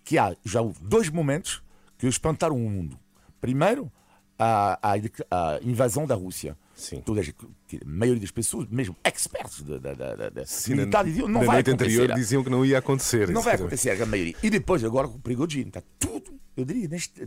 que 0.05 0.19
há 0.19 0.37
já 0.45 0.61
dois 0.81 1.09
momentos 1.09 1.63
que 1.99 2.07
espantaram 2.07 2.57
o 2.57 2.71
mundo. 2.71 2.99
Primeiro, 3.41 3.91
a, 4.39 4.79
a, 4.83 4.93
a 4.95 5.61
invasão 5.63 6.07
da 6.07 6.15
Rússia. 6.15 6.57
Sim. 6.75 7.01
Toda 7.01 7.23
a, 7.23 7.25
a 7.25 7.79
maioria 7.87 8.21
das 8.21 8.31
pessoas, 8.31 8.69
mesmo 8.69 8.95
experts 9.03 9.63
da, 9.63 9.79
da, 9.79 9.95
da, 9.95 10.29
da 10.29 10.45
Sim, 10.45 10.75
militar, 10.75 11.05
diziam 11.05 11.27
não 11.27 11.41
na 11.41 11.47
vai 11.47 11.57
noite 11.57 11.71
acontecer. 11.71 12.01
anterior 12.01 12.15
diziam 12.15 12.45
que 12.45 12.51
não 12.51 12.65
ia 12.65 12.79
acontecer. 12.79 13.31
Não 13.31 13.41
vai 13.41 13.55
acontecer, 13.55 14.01
a 14.03 14.07
maioria. 14.07 14.35
E 14.43 14.51
depois, 14.51 14.85
agora 14.85 15.09
com 15.09 15.17
o 15.17 15.21
Prigogine, 15.21 15.69
está 15.69 15.83
tudo, 15.99 16.39
eu 16.55 16.67
diria, 16.67 16.87
neste, 16.87 17.25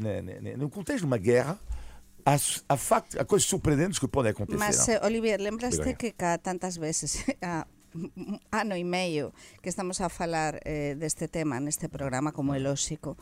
no 0.58 0.70
contexto 0.70 1.00
de 1.00 1.06
uma 1.06 1.18
guerra, 1.18 1.60
há, 2.24 2.36
há, 2.70 2.78
facto, 2.78 3.20
há 3.20 3.26
coisas 3.26 3.48
surpreendentes 3.48 3.98
que 3.98 4.08
podem 4.08 4.32
acontecer. 4.32 4.60
Mas, 4.60 4.88
não? 4.88 4.94
eh, 4.96 5.02
Olivier, 5.04 5.40
lembraste 5.42 5.96
que 5.96 6.12
cá 6.12 6.38
tantas 6.38 6.78
un 6.78 6.84
ano 8.52 8.76
e 8.76 8.84
meio 8.84 9.34
que 9.62 9.70
estamos 9.70 10.02
a 10.02 10.10
falar 10.10 10.62
eh, 10.66 10.96
deste 10.98 11.28
tema 11.28 11.60
neste 11.60 11.90
programa 11.90 12.32
como 12.32 12.54
é 12.54 12.60
lóxico. 12.60 13.18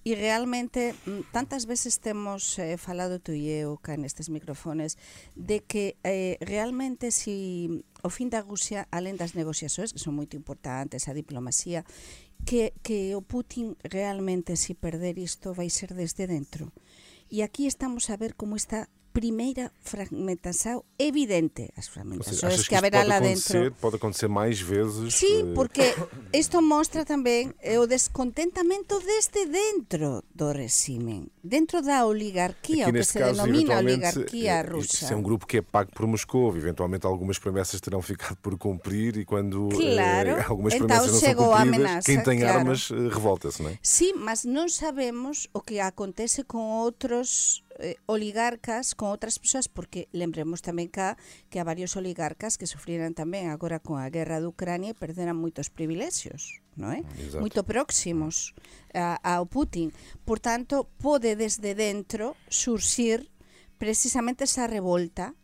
E 0.00 0.16
realmente 0.16 0.96
mm, 1.04 1.28
tantas 1.28 1.68
veces 1.68 2.00
temos 2.00 2.58
eh, 2.58 2.80
falado 2.80 3.20
tú 3.20 3.36
e 3.36 3.52
eu 3.52 3.76
cá 3.76 4.00
nestes 4.00 4.32
microfones 4.32 4.96
de 5.36 5.60
que 5.60 6.00
eh, 6.04 6.40
realmente 6.40 7.12
si 7.12 7.84
o 8.00 8.08
fin 8.08 8.32
da 8.32 8.40
Rusia, 8.40 8.88
alén 8.88 9.20
das 9.20 9.36
negociações 9.36 9.92
que 9.92 10.00
son 10.00 10.16
moito 10.16 10.40
importantes, 10.40 11.04
a 11.04 11.12
diplomacia, 11.12 11.84
que, 12.48 12.72
que 12.80 13.12
o 13.12 13.20
Putin 13.20 13.76
realmente 13.84 14.56
si 14.56 14.72
perder 14.72 15.20
isto 15.20 15.52
vai 15.52 15.68
ser 15.68 15.92
desde 15.92 16.24
dentro. 16.24 16.72
E 17.28 17.44
aquí 17.44 17.68
estamos 17.68 18.08
a 18.08 18.16
ver 18.16 18.34
como 18.34 18.56
está 18.56 18.88
primeira 19.12 19.72
fragmentação 19.80 20.84
evidente. 20.98 21.70
As 21.76 21.86
seja, 21.86 21.92
fragmentações 21.92 22.44
achas 22.44 22.62
que 22.62 22.68
que 22.68 22.74
isto 22.74 22.86
haverá 22.86 23.04
lá 23.04 23.20
dentro. 23.20 23.72
pode 23.80 23.96
acontecer 23.96 24.28
mais 24.28 24.60
vezes? 24.60 25.14
Sí, 25.14 25.42
eh, 25.42 25.54
porque 25.54 25.94
isto 26.32 26.62
mostra 26.62 27.04
tamén 27.04 27.54
eh, 27.60 27.78
o 27.78 27.86
descontentamento 27.86 29.00
desde 29.02 29.46
dentro 29.46 30.22
do 30.34 30.52
regime, 30.52 31.28
dentro 31.42 31.82
da 31.82 32.06
oligarquia, 32.06 32.86
Aqui 32.86 32.90
o 32.90 32.94
que 32.94 33.04
se 33.04 33.18
caso, 33.18 33.42
denomina 33.42 33.78
oligarquia 33.78 34.60
eh, 34.60 34.62
russa. 34.62 35.04
Isso 35.04 35.12
é 35.12 35.16
um 35.16 35.22
grupo 35.22 35.46
que 35.46 35.58
é 35.58 35.62
pago 35.62 35.90
por 35.92 36.06
Moscou. 36.06 36.56
Eventualmente, 36.56 37.06
algumas 37.06 37.38
promessas 37.38 37.80
terão 37.80 38.00
ficado 38.10 38.36
por 38.38 38.56
cumprir 38.56 39.16
e 39.16 39.24
quando 39.24 39.68
Claro. 39.70 40.38
eh, 40.38 40.44
algumas 40.46 40.74
Então 40.74 40.86
promessas 40.86 41.12
não 41.12 41.20
são 41.20 41.28
chegou 41.28 41.52
a 41.54 41.64
cumpridas, 41.64 41.80
ameaça, 41.80 42.06
quem 42.06 42.22
tem 42.22 42.38
claro. 42.40 42.58
armas 42.58 42.90
revolta-se, 42.90 43.62
não 43.62 43.70
é? 43.70 43.78
Sí, 43.82 44.12
mas 44.14 44.44
non 44.44 44.68
sabemos 44.70 45.48
o 45.52 45.60
que 45.60 45.80
acontece 45.80 46.44
con 46.44 46.62
outros 46.82 47.62
eh, 47.80 47.96
oligarcas 48.06 48.94
con 48.94 49.10
outras 49.10 49.40
persoas 49.40 49.66
porque 49.66 50.06
lembremos 50.12 50.60
tamén 50.60 50.86
cá 50.92 51.16
que 51.48 51.58
há 51.58 51.64
varios 51.64 51.96
oligarcas 51.96 52.60
que 52.60 52.68
sufriran 52.68 53.16
tamén 53.16 53.48
agora 53.50 53.80
con 53.80 53.98
a 53.98 54.12
guerra 54.12 54.38
de 54.38 54.46
Ucrania 54.46 54.92
e 54.92 54.98
perderan 54.98 55.40
moitos 55.40 55.72
privilexios 55.72 56.60
non 56.78 56.94
é? 56.94 57.00
Exacto. 57.18 57.42
Moito 57.42 57.60
próximos 57.66 58.54
a, 58.94 59.18
ao 59.20 59.44
Putin. 59.44 59.90
Por 60.22 60.38
tanto, 60.38 60.86
pode 61.02 61.34
desde 61.34 61.74
dentro 61.74 62.38
surxir 62.46 63.28
precisamente 63.76 64.44
esa 64.46 64.70
revolta 64.70 65.34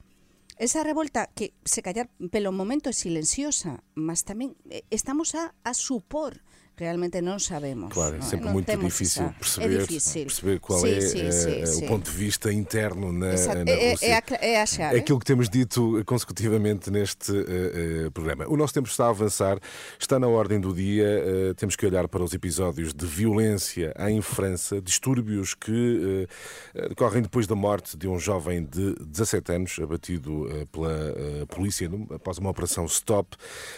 Esa 0.56 0.82
revolta 0.82 1.28
que 1.36 1.52
se 1.68 1.82
callar 1.82 2.08
pelo 2.32 2.48
momento 2.48 2.88
é 2.88 2.96
silenciosa, 2.96 3.84
mas 3.92 4.24
tamén 4.24 4.56
eh, 4.72 4.88
estamos 4.88 5.36
a, 5.36 5.52
a 5.60 5.76
supor 5.76 6.40
realmente 6.78 7.20
non 7.24 7.40
sabemos. 7.40 7.88
Claro, 7.92 8.16
é 8.16 8.22
sempre 8.22 8.52
muito 8.52 8.68
difícil 8.68 9.24
esa- 9.24 9.34
perceber, 9.40 9.74
é 9.74 9.78
difícil. 9.80 10.24
perceber 10.28 10.60
qual 10.60 10.80
Sí, 10.80 10.92
é 10.92 11.00
sí, 11.00 11.20
eh, 11.20 11.32
sí, 11.32 11.62
o 11.64 11.66
sí. 11.66 11.86
ponto 11.88 12.10
de 12.10 12.16
vista 12.16 12.52
interno 12.52 13.12
na, 13.12 13.32
Exato. 13.32 13.64
na 13.64 13.70
É, 13.72 13.90
Rússia. 13.92 14.06
é, 14.06 14.12
a, 14.12 14.22
é 14.44 14.60
a 14.60 14.66
chave. 14.66 14.96
É 14.96 14.98
aquilo 15.00 15.18
que 15.18 15.24
temos 15.24 15.48
dito 15.48 16.02
consecutivamente 16.04 16.90
neste 16.90 17.32
eh, 17.32 18.06
eh, 18.06 18.10
programa. 18.12 18.44
O 18.46 18.56
nosso 18.56 18.74
tempo 18.74 18.88
está 18.88 19.06
a 19.06 19.08
avançar, 19.08 19.58
está 19.98 20.18
na 20.18 20.28
ordem 20.28 20.60
do 20.60 20.72
dia. 20.74 21.06
eh, 21.06 21.54
temos 21.56 21.76
que 21.76 21.86
olhar 21.86 22.06
para 22.08 22.22
os 22.22 22.34
episódios 22.34 22.92
de 22.92 23.06
violência 23.06 23.94
em 24.08 24.20
França, 24.20 24.80
distúrbios 24.80 25.54
que 25.54 26.28
eh, 26.74 26.88
decorrem 26.90 27.22
depois 27.22 27.46
da 27.46 27.54
morte 27.54 27.96
de 27.96 28.06
um 28.06 28.18
jovem 28.18 28.64
de 28.64 28.94
17 29.00 29.52
anos, 29.52 29.78
abatido 29.80 30.46
eh, 30.50 30.66
pela 30.70 30.92
eh, 30.92 31.46
polícia 31.48 31.88
após 32.14 32.36
uma 32.38 32.50
operação 32.50 32.84
stop. 32.84 33.36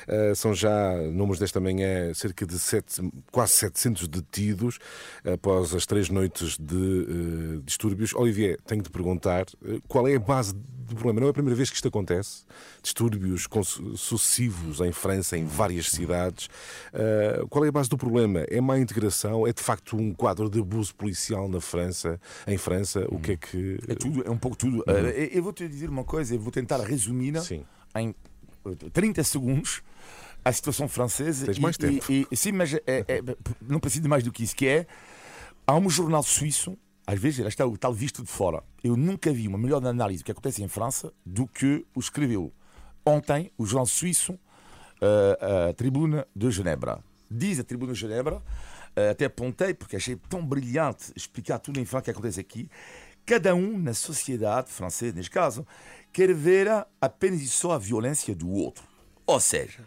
Eh, 0.08 0.32
são 0.34 0.52
já, 0.52 0.96
números 1.12 1.38
desta 1.38 1.60
manhã, 1.60 2.12
cerca 2.14 2.44
de 2.46 2.58
sete, 2.88 3.12
quase 3.30 3.52
700 3.52 4.08
detidos 4.08 4.78
após 5.24 5.74
as 5.74 5.86
três 5.86 6.08
noites 6.08 6.56
de 6.58 7.56
eh, 7.56 7.60
distúrbios. 7.64 8.14
Olivier, 8.14 8.58
tenho 8.66 8.82
de 8.82 8.90
perguntar 8.90 9.46
eh, 9.64 9.78
qual 9.86 10.08
é 10.08 10.16
a 10.16 10.20
base 10.20 10.54
do 10.54 10.94
problema. 10.94 11.20
Não 11.20 11.26
é 11.28 11.30
a 11.30 11.34
primeira 11.34 11.56
vez 11.56 11.70
que 11.70 11.76
isto 11.76 11.88
acontece. 11.88 12.44
Distúrbios 12.82 13.46
sucessivos 13.96 14.80
em 14.80 14.92
França, 14.92 15.36
em 15.36 15.44
várias 15.44 15.90
cidades. 15.90 16.48
Eh, 16.92 17.44
qual 17.48 17.64
é 17.64 17.68
a 17.68 17.72
base 17.72 17.88
do 17.88 17.96
problema? 17.96 18.40
É 18.48 18.60
má 18.60 18.78
integração? 18.78 19.46
É 19.46 19.52
de 19.52 19.62
facto 19.62 19.96
um 19.96 20.12
quadro 20.12 20.48
de 20.48 20.60
abuso 20.60 20.94
policial 20.94 21.48
na 21.48 21.60
França? 21.60 22.20
Em 22.46 22.56
França, 22.56 23.06
o 23.10 23.18
que 23.18 23.32
é 23.32 23.36
que. 23.36 23.78
É 23.86 23.94
tudo, 23.94 24.26
é 24.26 24.30
um 24.30 24.38
pouco 24.38 24.56
tudo. 24.56 24.82
Eh, 24.86 25.30
eu 25.32 25.42
vou 25.42 25.52
te 25.52 25.68
dizer 25.68 25.90
uma 25.90 26.04
coisa, 26.04 26.34
eu 26.34 26.40
vou 26.40 26.50
tentar 26.50 26.78
resumir 26.78 27.38
Sim. 27.40 27.64
em 27.96 28.14
eh, 28.66 28.90
30 28.92 29.22
segundos 29.24 29.82
a 30.44 30.52
situação 30.52 30.88
francesa. 30.88 31.46
Tens 31.46 31.56
e- 31.58 31.60
mais 31.60 31.76
tempo. 31.76 32.04
E, 32.10 32.26
e- 32.30 32.36
sim, 32.36 32.52
mas 32.52 32.74
é- 32.74 32.82
é- 32.86 33.22
não 33.62 33.78
preciso 33.80 34.02
de 34.02 34.08
mais 34.08 34.22
do 34.24 34.32
que 34.32 34.42
isso, 34.44 34.54
que 34.56 34.66
é 34.66 34.86
há 35.66 35.74
um 35.76 35.88
jornal 35.90 36.22
suíço, 36.22 36.76
às 37.06 37.18
vezes 37.18 37.44
está 37.46 37.66
o 37.66 37.76
tal 37.76 37.92
visto 37.92 38.22
de 38.22 38.28
fora. 38.30 38.62
Eu 38.82 38.96
nunca 38.96 39.32
vi 39.32 39.48
uma 39.48 39.58
melhor 39.58 39.84
análise 39.86 40.22
do 40.22 40.26
que 40.26 40.32
acontece 40.32 40.62
em 40.62 40.68
França 40.68 41.12
do 41.24 41.46
que 41.46 41.84
o 41.94 42.00
escreveu 42.00 42.52
ontem 43.04 43.50
o 43.56 43.64
jornal 43.64 43.86
suíço 43.86 44.38
eh, 45.00 45.68
a 45.70 45.72
Tribuna 45.74 46.26
de 46.34 46.50
Genebra. 46.50 47.02
Diz 47.30 47.58
a 47.58 47.64
Tribuna 47.64 47.92
de 47.92 47.98
Genebra, 48.00 48.42
eh, 48.96 49.10
até 49.10 49.24
apontei 49.26 49.72
porque 49.72 49.96
achei 49.96 50.16
tão 50.28 50.44
brilhante 50.44 51.12
explicar 51.16 51.58
tudo 51.58 51.80
em 51.80 51.84
França 51.84 52.02
o 52.02 52.04
que 52.04 52.10
acontece 52.10 52.40
aqui. 52.40 52.68
Cada 53.24 53.54
um 53.54 53.78
na 53.78 53.94
sociedade 53.94 54.70
francesa, 54.70 55.14
neste 55.16 55.30
caso, 55.30 55.66
quer 56.12 56.32
ver 56.34 56.68
apenas 57.00 57.40
e 57.40 57.46
só 57.48 57.72
a 57.72 57.78
violência 57.78 58.34
do 58.34 58.50
outro. 58.50 58.84
Ou 59.26 59.38
seja, 59.40 59.84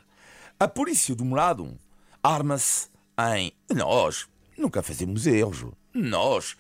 a 0.62 0.68
polícia 0.68 1.16
de 1.16 1.24
um 1.24 1.34
lado 1.34 1.76
arma-se 2.22 2.88
em 3.36 3.52
nós 3.74 4.30
nunca 4.56 4.84
fazemos 4.84 5.26
erros. 5.26 5.66
Nós, 5.92 6.56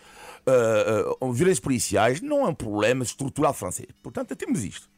uh, 0.47 1.23
uh, 1.23 1.31
violências 1.31 1.59
policiais 1.59 2.19
não 2.19 2.43
é 2.43 2.49
um 2.49 2.55
problema 2.55 3.03
estrutural 3.03 3.53
francês. 3.53 3.89
Portanto, 4.01 4.35
temos 4.35 4.63
isto. 4.63 4.89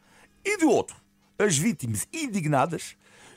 E 0.46 0.56
do 0.58 0.70
outro, 0.70 0.96
as 1.38 1.58
vítimas 1.58 2.08
indignadas 2.14 2.96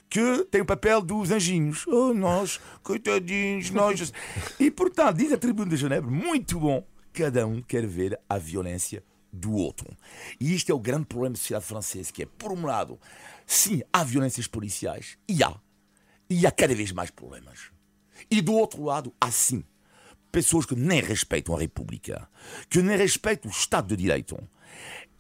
que 0.09 0.45
têm 0.53 0.61
o 0.61 0.65
papel 0.65 1.03
dos 1.03 1.33
anjinhos. 1.33 1.85
Oh, 1.89 2.15
nós, 2.15 2.61
coitadinhos, 2.85 3.71
nós. 3.71 4.13
E 4.61 4.71
portanto, 4.71 5.17
diz 5.17 5.33
a 5.33 5.37
Tribuna 5.37 5.71
de 5.71 5.77
Genebra, 5.77 6.09
muito 6.09 6.61
bom, 6.61 6.87
cada 7.13 7.45
um 7.45 7.61
quer 7.61 7.85
ver 7.85 8.17
a 8.29 8.39
violência 8.39 9.03
do 9.37 9.53
outro. 9.53 9.89
E 10.41 10.55
isto 10.55 10.71
é 10.71 10.75
o 10.75 10.81
grande 10.81 11.07
problema 11.07 11.35
da 11.35 11.39
sociedade 11.39 11.65
francesa, 11.67 12.13
que 12.13 12.23
é, 12.23 12.27
por 12.27 12.53
um 12.53 12.67
lado, 12.67 12.99
sim, 13.47 13.83
há 13.93 14.03
violências 14.03 14.47
policiais, 14.47 15.17
e 15.29 15.43
há. 15.43 15.55
E 16.29 16.47
há 16.47 16.51
cada 16.51 16.75
vez 16.75 16.91
mais 16.93 17.11
problemas. 17.11 17.71
E 18.31 18.41
do 18.41 18.55
outro 18.55 18.83
lado, 18.83 19.15
há 19.21 19.31
sim 19.31 19.63
pessoas 20.33 20.67
que 20.67 20.75
nem 20.75 21.01
respeitam 21.01 21.55
a 21.55 21.59
República, 21.59 22.29
que 22.69 22.83
nem 22.83 22.97
respeitam 22.97 23.51
o 23.51 23.55
Estado 23.55 23.89
de 23.89 23.97
Direito. 23.97 24.37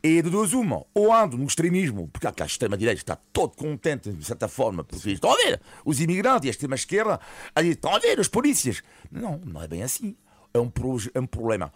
E 0.02 0.23
de 0.23 0.30
duas 0.30 0.52
uma, 0.52 0.85
ou 0.94 1.12
ando 1.12 1.37
no 1.38 1.46
extremismo, 1.46 2.08
porque 2.08 2.26
a 2.26 2.46
extrema-direita 2.46 3.00
está 3.00 3.16
todo 3.16 3.56
contente, 3.56 4.12
de 4.12 4.25
certa 4.25 4.46
forma, 4.46 4.85
porque 4.85 5.11
estão 5.11 5.32
a 5.32 5.37
ver 5.37 5.61
os 5.85 6.00
imigrantes 6.00 6.44
e 6.44 6.49
a 6.49 6.50
extrema-esquerda, 6.50 7.18
estão 7.56 7.94
a 7.94 7.99
ver 7.99 8.20
as 8.20 8.28
polícias. 8.28 8.82
Não, 9.11 9.38
não 9.38 9.62
é 9.62 9.66
bem 9.66 9.82
assim. 9.82 10.16
É 10.52 10.58
um, 10.58 10.70
pro- 10.70 10.96
é 11.12 11.18
um 11.18 11.26
problema 11.26 11.73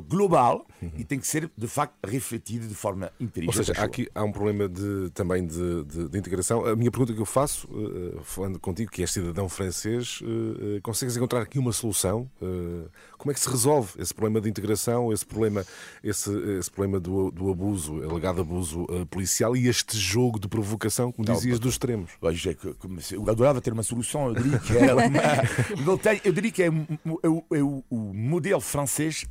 global 0.00 0.66
e 0.98 1.04
tem 1.04 1.18
que 1.18 1.26
ser, 1.26 1.50
de 1.56 1.66
facto, 1.66 1.94
refletido 2.06 2.66
de 2.68 2.74
forma 2.74 3.10
Ou 3.20 3.26
inteligente. 3.26 3.56
seja, 3.56 3.72
acho 3.72 3.80
há 3.80 3.84
aqui 3.84 4.08
há 4.14 4.22
um 4.22 4.32
problema 4.32 4.68
de, 4.68 5.10
também 5.14 5.46
de, 5.46 5.84
de- 5.84 6.08
de 6.08 6.18
integração. 6.18 6.64
A 6.66 6.76
minha 6.76 6.90
pergunta 6.90 7.12
que 7.14 7.20
eu 7.20 7.24
faço, 7.26 7.68
eh, 7.72 8.18
falando 8.22 8.58
contigo, 8.60 8.90
que 8.90 9.00
és 9.02 9.10
cidadão 9.10 9.48
francês, 9.48 10.20
eh, 10.22 10.80
consegues 10.82 11.16
encontrar 11.16 11.40
aqui 11.42 11.58
uma 11.58 11.72
solução? 11.72 12.30
Eh, 12.42 12.88
como 13.18 13.30
é 13.30 13.34
que 13.34 13.40
se 13.40 13.48
resolve 13.48 13.92
esse 13.98 14.12
problema 14.12 14.40
de 14.40 14.50
integração, 14.50 15.12
esse 15.12 15.24
problema, 15.24 15.64
esse, 16.02 16.30
esse 16.58 16.70
problema 16.70 17.00
do, 17.00 17.30
do 17.30 17.50
abuso, 17.50 18.02
alegado 18.02 18.40
abuso 18.40 18.86
policial 19.10 19.56
e 19.56 19.66
este 19.68 19.96
jogo 19.98 20.38
de 20.38 20.46
provocação, 20.48 21.10
como 21.10 21.26
dizias, 21.26 21.58
dos 21.58 21.72
extremos? 21.74 22.10
É, 22.22 23.14
eu 23.14 23.22
adorava 23.30 23.60
ter 23.60 23.72
uma 23.72 23.82
solução, 23.82 24.28
eu 24.28 24.34
diria 24.34 24.58
que 24.58 24.76
era 24.76 24.94
uma- 24.94 25.20
não 25.84 25.98
eu 26.24 26.32
diria 26.32 26.50
que 26.50 26.62
é, 26.62 26.66
é 26.66 27.28
o- 27.28 27.44
é 27.52 27.62
o 27.62 27.82
modelo 28.14 28.60
francês 28.60 29.24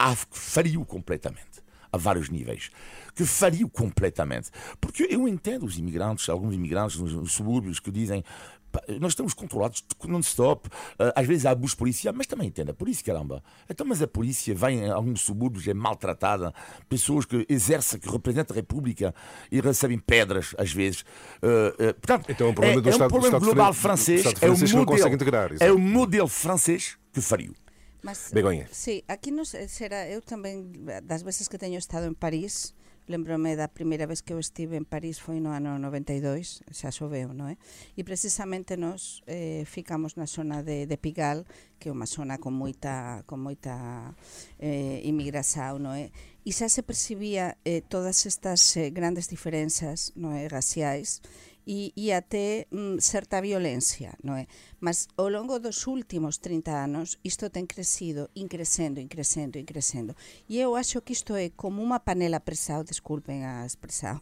a- 0.00 0.16
faria-o 0.30 0.84
completamente, 0.84 1.60
a 1.92 1.96
vários 1.98 2.28
níveis, 2.28 2.70
que 3.14 3.24
faria-o 3.24 3.68
completamente. 3.68 4.50
Porque 4.80 5.06
eu 5.10 5.26
entendo 5.28 5.66
os 5.66 5.76
imigrantes, 5.78 6.28
alguns 6.28 6.54
imigrantes 6.54 6.96
nos, 6.98 7.12
nos 7.12 7.32
subúrbios 7.32 7.78
que 7.80 7.90
dizem 7.90 8.24
"Pá, 8.72 8.80
nós 9.00 9.10
estamos 9.12 9.34
controlados 9.34 9.82
non-stop, 10.06 10.68
eh, 10.98 11.12
às 11.16 11.26
vezes 11.26 11.44
há 11.44 11.50
abuso 11.50 11.76
policial, 11.76 12.14
mas 12.16 12.28
também 12.28 12.46
entendo 12.46 12.70
a 12.70 12.74
polícia, 12.74 13.04
caramba. 13.04 13.42
Então, 13.68 13.84
mas 13.84 14.00
a 14.00 14.06
polícia 14.06 14.54
vai 14.54 14.74
em 14.74 14.88
alguns 14.88 15.22
subúrbios, 15.22 15.66
é 15.66 15.74
maltratada, 15.74 16.54
pessoas 16.88 17.24
que 17.24 17.44
exercem, 17.48 17.98
que 17.98 18.08
representam 18.08 18.54
a 18.54 18.56
República 18.56 19.12
e 19.50 19.60
recebem 19.60 19.98
pedras, 19.98 20.54
às 20.56 20.72
vezes. 20.72 21.04
Eh, 21.42 21.74
eh, 21.80 21.92
portanto, 21.94 22.26
Então 22.30 22.46
é 22.46 22.50
um 22.50 22.54
problema 22.54 22.80
do 22.80 22.88
é 22.88 22.92
Estado- 22.92 23.06
um 23.06 23.08
do 23.08 23.10
problema 23.10 23.36
Estado 23.38 23.44
global 23.54 23.72
francês, 23.74 24.20
Estado 24.24 24.44
é 24.44 24.46
o 24.46 24.54
modelo, 24.78 25.08
é 25.64 25.72
o 25.72 25.78
modelo 25.78 26.28
francês 26.28 26.96
que 27.12 27.20
faria. 27.20 27.50
Mas, 28.02 28.30
Begonha. 28.32 28.68
Sí, 28.72 29.04
aquí 29.08 29.30
nos 29.30 29.52
será, 29.52 30.08
eu 30.08 30.24
tamén 30.24 30.72
das 31.04 31.22
veces 31.22 31.48
que 31.52 31.60
teño 31.60 31.76
estado 31.76 32.08
en 32.08 32.16
París, 32.16 32.72
lembrome 33.10 33.56
da 33.56 33.66
primeira 33.66 34.06
vez 34.06 34.22
que 34.22 34.32
eu 34.32 34.38
estive 34.38 34.78
en 34.78 34.86
París 34.86 35.18
foi 35.18 35.42
no 35.42 35.50
ano 35.50 35.76
92, 35.76 36.62
xa 36.70 36.94
xoveu, 36.94 37.34
non 37.34 37.50
é? 37.50 37.58
E 37.98 38.06
precisamente 38.06 38.78
nos 38.78 39.20
eh, 39.26 39.66
ficamos 39.66 40.14
na 40.14 40.30
zona 40.30 40.62
de, 40.62 40.86
de 40.86 40.96
Pigal, 40.96 41.44
que 41.82 41.90
é 41.90 41.92
unha 41.92 42.06
zona 42.06 42.38
con 42.38 42.54
moita 42.54 43.26
con 43.26 43.42
moita 43.42 44.14
eh, 44.62 45.02
imigração, 45.04 45.82
non 45.82 45.98
é? 45.98 46.14
e 46.40 46.50
xa 46.56 46.72
se 46.72 46.80
percibía 46.80 47.60
eh, 47.68 47.84
todas 47.84 48.24
estas 48.24 48.64
eh, 48.76 48.88
grandes 48.88 49.28
diferenzas 49.28 50.16
non 50.16 50.32
é, 50.32 50.48
raciais 50.48 51.20
e, 51.70 51.92
e 51.94 52.10
até 52.10 52.66
mm, 52.74 52.98
certa 52.98 53.38
violencia, 53.38 54.18
non 54.26 54.34
é? 54.34 54.50
Mas 54.82 55.06
ao 55.14 55.30
longo 55.30 55.62
dos 55.62 55.86
últimos 55.86 56.42
30 56.42 56.74
anos 56.74 57.22
isto 57.22 57.46
ten 57.46 57.70
crecido, 57.70 58.26
increcendo, 58.34 58.98
increcendo, 58.98 59.54
increcendo. 59.54 60.18
E 60.50 60.58
eu 60.58 60.74
acho 60.74 60.98
que 60.98 61.14
isto 61.14 61.38
é 61.38 61.54
como 61.54 61.78
unha 61.78 62.02
panela 62.02 62.42
presao, 62.42 62.82
desculpen 62.82 63.46
a 63.46 63.62
expresao, 63.62 64.18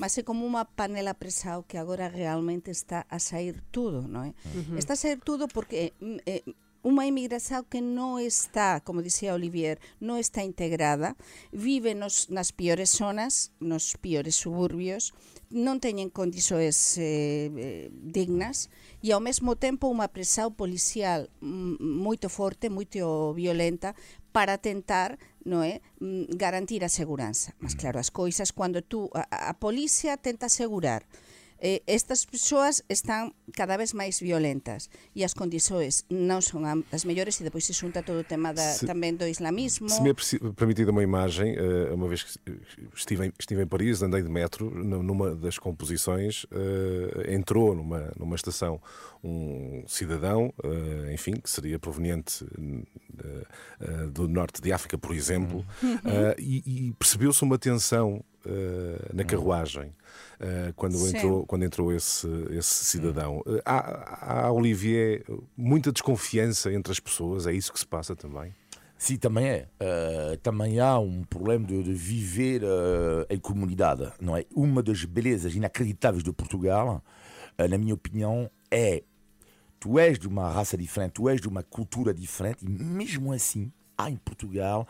mas 0.00 0.16
é 0.16 0.24
como 0.24 0.48
unha 0.48 0.64
panela 0.64 1.12
presao 1.12 1.68
que 1.68 1.76
agora 1.76 2.08
realmente 2.08 2.72
está 2.72 3.04
a 3.12 3.20
sair 3.20 3.60
tudo, 3.68 4.08
non 4.08 4.24
é? 4.24 4.32
Está 4.80 4.96
a 4.96 5.00
sair 5.00 5.20
tudo 5.20 5.44
porque 5.44 5.92
mm, 6.00 6.24
eh, 6.24 6.40
unha 6.88 7.04
inmigración 7.04 7.68
que 7.68 7.84
non 7.84 8.16
está, 8.16 8.80
como 8.80 9.04
dicía 9.04 9.36
Olivier, 9.36 9.76
non 10.00 10.16
está 10.16 10.40
integrada, 10.40 11.20
vive 11.52 11.92
nos, 11.92 12.32
nas 12.32 12.56
piores 12.56 12.88
zonas, 12.96 13.52
nos 13.60 14.00
piores 14.00 14.40
suburbios, 14.40 15.12
non 15.52 15.84
teñen 15.84 16.08
condições 16.08 16.96
eh, 16.96 17.52
eh, 17.52 17.86
dignas 17.92 18.72
e 19.04 19.12
ao 19.12 19.20
mesmo 19.20 19.52
tempo 19.60 19.92
unha 19.92 20.08
presión 20.08 20.56
policial 20.56 21.28
mm, 21.44 21.76
moito 21.80 22.32
forte, 22.32 22.72
moito 22.72 23.36
violenta 23.36 23.92
para 24.32 24.56
tentar 24.56 25.20
non 25.44 25.64
é, 25.64 25.84
mm, 26.00 26.36
garantir 26.40 26.84
a 26.84 26.92
seguranza. 26.92 27.52
Mas 27.60 27.76
claro, 27.76 28.00
as 28.00 28.08
coisas 28.08 28.52
cando 28.52 28.80
tú 28.80 29.12
a, 29.12 29.52
a 29.52 29.54
policía 29.60 30.16
tenta 30.16 30.48
asegurar 30.48 31.04
eh, 31.60 31.82
estas 31.86 32.24
persoas 32.24 32.82
están 32.88 33.34
cada 33.54 33.76
vez 33.76 33.92
máis 33.94 34.20
violentas 34.22 34.88
e 35.14 35.24
as 35.24 35.34
condições 35.34 36.04
non 36.10 36.40
son 36.42 36.64
as 36.94 37.02
mellores 37.04 37.38
e 37.40 37.44
depois 37.44 37.64
se 37.66 37.74
xunta 37.74 38.02
todo 38.02 38.20
o 38.20 38.26
tema 38.26 38.54
da, 38.54 38.62
Se- 38.62 38.86
tamén 38.86 39.18
do 39.18 39.26
islamismo. 39.26 39.90
Se 39.90 40.00
me 40.02 40.10
é 40.10 40.16
permitida 40.54 40.90
uma 40.90 41.02
imagem, 41.02 41.54
eh, 41.58 41.90
uma 41.92 42.06
vez 42.06 42.22
que 42.22 42.38
estive 42.94 43.26
em, 43.26 43.32
estive 43.38 43.62
em 43.62 43.66
Paris, 43.66 44.02
andei 44.02 44.22
de 44.22 44.28
metro, 44.30 44.70
nu- 44.70 45.02
numa 45.02 45.34
das 45.34 45.58
composições, 45.58 46.46
eh, 46.50 47.34
entrou 47.34 47.74
numa, 47.74 48.12
numa 48.18 48.36
estação 48.36 48.80
um 49.22 49.82
cidadão, 49.86 50.54
eh, 50.62 51.12
enfim, 51.12 51.34
que 51.34 51.50
seria 51.50 51.78
proveniente 51.78 52.46
do 54.12 54.28
norte 54.28 54.60
de 54.60 54.72
África, 54.72 54.96
por 54.98 55.14
exemplo, 55.14 55.64
eh, 56.04 56.36
e, 56.38 56.88
e 56.88 56.92
percebeu-se 56.98 57.42
uma 57.42 57.58
tensão 57.58 58.22
eh, 58.46 59.10
na 59.12 59.24
carruagem. 59.24 59.92
eh, 60.40 60.72
quando 60.76 60.96
Sim. 60.96 61.16
entrou, 61.16 61.46
quando 61.46 61.64
entrou 61.64 61.92
esse, 61.92 62.28
esse 62.50 62.84
cidadão. 62.84 63.42
Eh, 63.46 63.62
Há, 63.64 64.44
há, 64.46 64.52
Olivier, 64.52 65.24
muita 65.56 65.90
desconfiança 65.92 66.72
entre 66.72 66.92
as 66.92 67.00
pessoas, 67.00 67.46
é 67.46 67.52
isso 67.52 67.72
que 67.72 67.78
se 67.78 67.86
passa 67.86 68.14
também? 68.14 68.54
Sim, 68.96 69.16
também 69.16 69.46
é. 69.46 69.68
Também 70.42 70.80
há 70.80 70.98
um 70.98 71.22
problema 71.22 71.64
de, 71.66 71.82
de 71.84 71.92
viver 71.94 72.62
em 73.30 73.38
comunidade, 73.38 74.10
não 74.20 74.36
é? 74.36 74.44
Uma 74.52 74.82
das 74.82 75.04
belezas 75.04 75.54
inacreditáveis 75.54 76.24
de 76.24 76.32
Portugal, 76.32 77.00
na 77.56 77.78
minha 77.78 77.94
opinião, 77.94 78.50
é 78.72 79.04
tu 79.78 80.00
és 80.00 80.18
de 80.18 80.26
uma 80.26 80.50
raça 80.50 80.76
diferente, 80.76 81.12
tu 81.12 81.28
és 81.28 81.40
de 81.40 81.46
uma 81.46 81.62
cultura 81.62 82.12
diferente 82.12 82.64
e 82.64 82.68
mesmo 82.68 83.32
assim 83.32 83.70
há 83.96 84.10
em 84.10 84.16
Portugal 84.16 84.86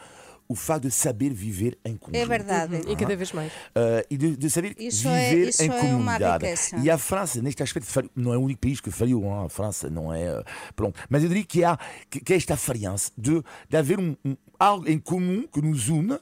o 0.49 0.55
facto 0.55 0.85
de 0.85 0.91
saber 0.91 1.33
viver 1.33 1.79
em 1.85 1.97
conjunto. 1.97 2.17
É 2.17 2.25
verdade. 2.27 2.81
E 2.89 2.97
cada 2.97 3.15
vez 3.15 3.33
mais. 3.33 3.53
Uh, 3.53 4.03
e 4.11 4.17
de, 4.17 4.37
de 4.37 4.49
saber 4.51 4.75
Isso 4.79 5.07
é- 5.09 5.31
viver 5.31 5.49
isso 5.51 5.63
em 5.63 5.71
é 5.71 5.79
comunidade. 5.81 6.47
e 6.83 6.91
a 6.91 6.97
França, 6.97 7.43
neste 7.43 7.63
aspecto, 7.63 8.11
não 8.17 8.33
é 8.33 8.39
o 8.39 8.41
único 8.41 8.61
país 8.61 8.81
que 8.81 8.91
falhou, 8.91 9.23
hein? 9.25 9.45
a 9.47 9.49
França 9.49 9.91
não 9.91 10.13
é. 10.13 10.41
uh, 10.41 10.45
Pronto. 10.75 10.99
Mas 11.11 11.23
eu 11.23 11.29
diria 11.29 11.45
que 11.45 11.63
há 11.65 11.79
que, 12.09 12.21
que 12.21 12.33
esta 12.35 12.55
variância 12.57 13.13
de, 13.17 13.43
de 13.69 13.77
haver 13.77 13.99
um, 13.99 14.17
um- 14.25 14.37
algo 14.59 14.89
em 14.89 14.99
comum 14.99 15.47
que 15.53 15.61
nos 15.61 15.89
une, 15.89 16.19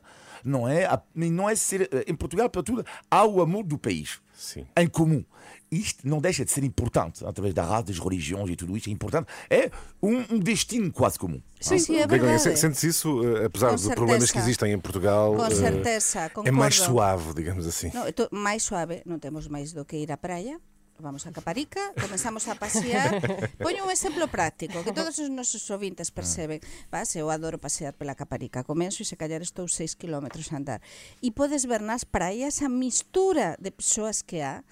não 0.46 0.68
é? 0.68 0.84
A- 0.86 1.02
Não 1.14 1.48
é 1.50 1.54
ser. 1.56 1.82
uh, 1.82 2.04
Em 2.10 2.14
Portugal, 2.14 2.48
para 2.48 2.62
tudo, 2.62 2.84
há 3.10 3.24
o 3.26 3.40
amor 3.40 3.64
do 3.64 3.76
país. 3.78 4.20
Sim. 4.34 4.66
Em 4.76 4.86
comum. 4.86 5.24
Isto 5.70 6.06
não 6.06 6.20
deixa 6.20 6.44
de 6.44 6.50
ser 6.52 6.62
importante, 6.62 7.24
através 7.26 7.52
da 7.52 7.64
raça, 7.64 7.84
das 7.84 7.98
religiões 7.98 8.48
e 8.50 8.54
tudo 8.54 8.76
isto, 8.76 8.88
é 8.88 8.92
importante. 8.92 9.26
É 9.50 9.70
um, 10.00 10.18
um 10.34 10.38
destino 10.38 10.92
quase 10.92 11.18
comum. 11.18 11.40
Sim, 11.60 11.78
sim, 11.78 11.96
é 11.96 12.06
Begonha, 12.06 12.38
verdade. 12.38 12.54
se- 12.54 12.56
Sentes 12.56 12.82
isso, 12.84 13.08
eh, 13.26 13.46
apesar 13.46 13.72
dos 13.72 13.88
problemas 13.88 14.30
que 14.30 14.38
existem 14.38 14.72
em 14.72 14.78
Portugal? 14.78 15.34
Com 15.34 15.44
eh, 15.46 15.50
certeza, 15.50 16.30
É 16.44 16.50
mais 16.52 16.78
concordo. 16.78 16.92
suave, 16.94 17.34
digamos 17.34 17.66
assim. 17.66 17.90
No, 17.92 18.06
esto, 18.06 18.28
máis 18.30 18.62
suave, 18.62 19.02
non 19.08 19.18
temos 19.18 19.48
máis 19.48 19.72
do 19.72 19.82
que 19.84 19.96
ir 19.98 20.12
á 20.12 20.16
praia. 20.16 20.60
vamos 20.98 21.26
a 21.26 21.32
Caparica, 21.32 21.92
comenzamos 22.00 22.48
a 22.48 22.54
pasear. 22.54 23.20
Poño 23.62 23.84
un 23.84 23.90
exemplo 23.90 24.28
práctico 24.28 24.82
que 24.84 24.92
todos 24.92 25.18
os 25.18 25.30
nosos 25.30 25.64
ouvintes 25.70 26.08
ah. 26.10 26.14
perceben. 26.14 26.60
Vas, 26.90 27.14
eu 27.16 27.30
adoro 27.30 27.58
pasear 27.58 27.92
pela 27.92 28.14
Caparica. 28.14 28.64
Comenzo 28.64 29.02
e 29.02 29.08
se 29.08 29.16
callar 29.16 29.42
estou 29.42 29.68
6 29.68 29.94
km 29.94 30.26
a 30.32 30.56
andar. 30.56 30.80
E 31.20 31.30
podes 31.30 31.64
ver 31.64 31.82
nas 31.82 32.04
praias 32.04 32.62
a 32.62 32.68
mistura 32.68 33.56
de 33.60 33.70
persoas 33.70 34.22
que 34.22 34.40
há 34.40 34.64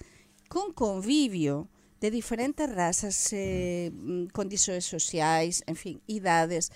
con 0.49 0.73
convivio 0.73 1.67
de 2.01 2.11
diferentes 2.11 2.69
razas, 2.69 3.33
eh, 3.33 3.89
mm. 3.91 4.25
Mm, 4.25 4.27
condições 4.29 4.85
sociais, 4.85 5.63
en 5.65 5.75
fin, 5.75 6.01
idades. 6.07 6.71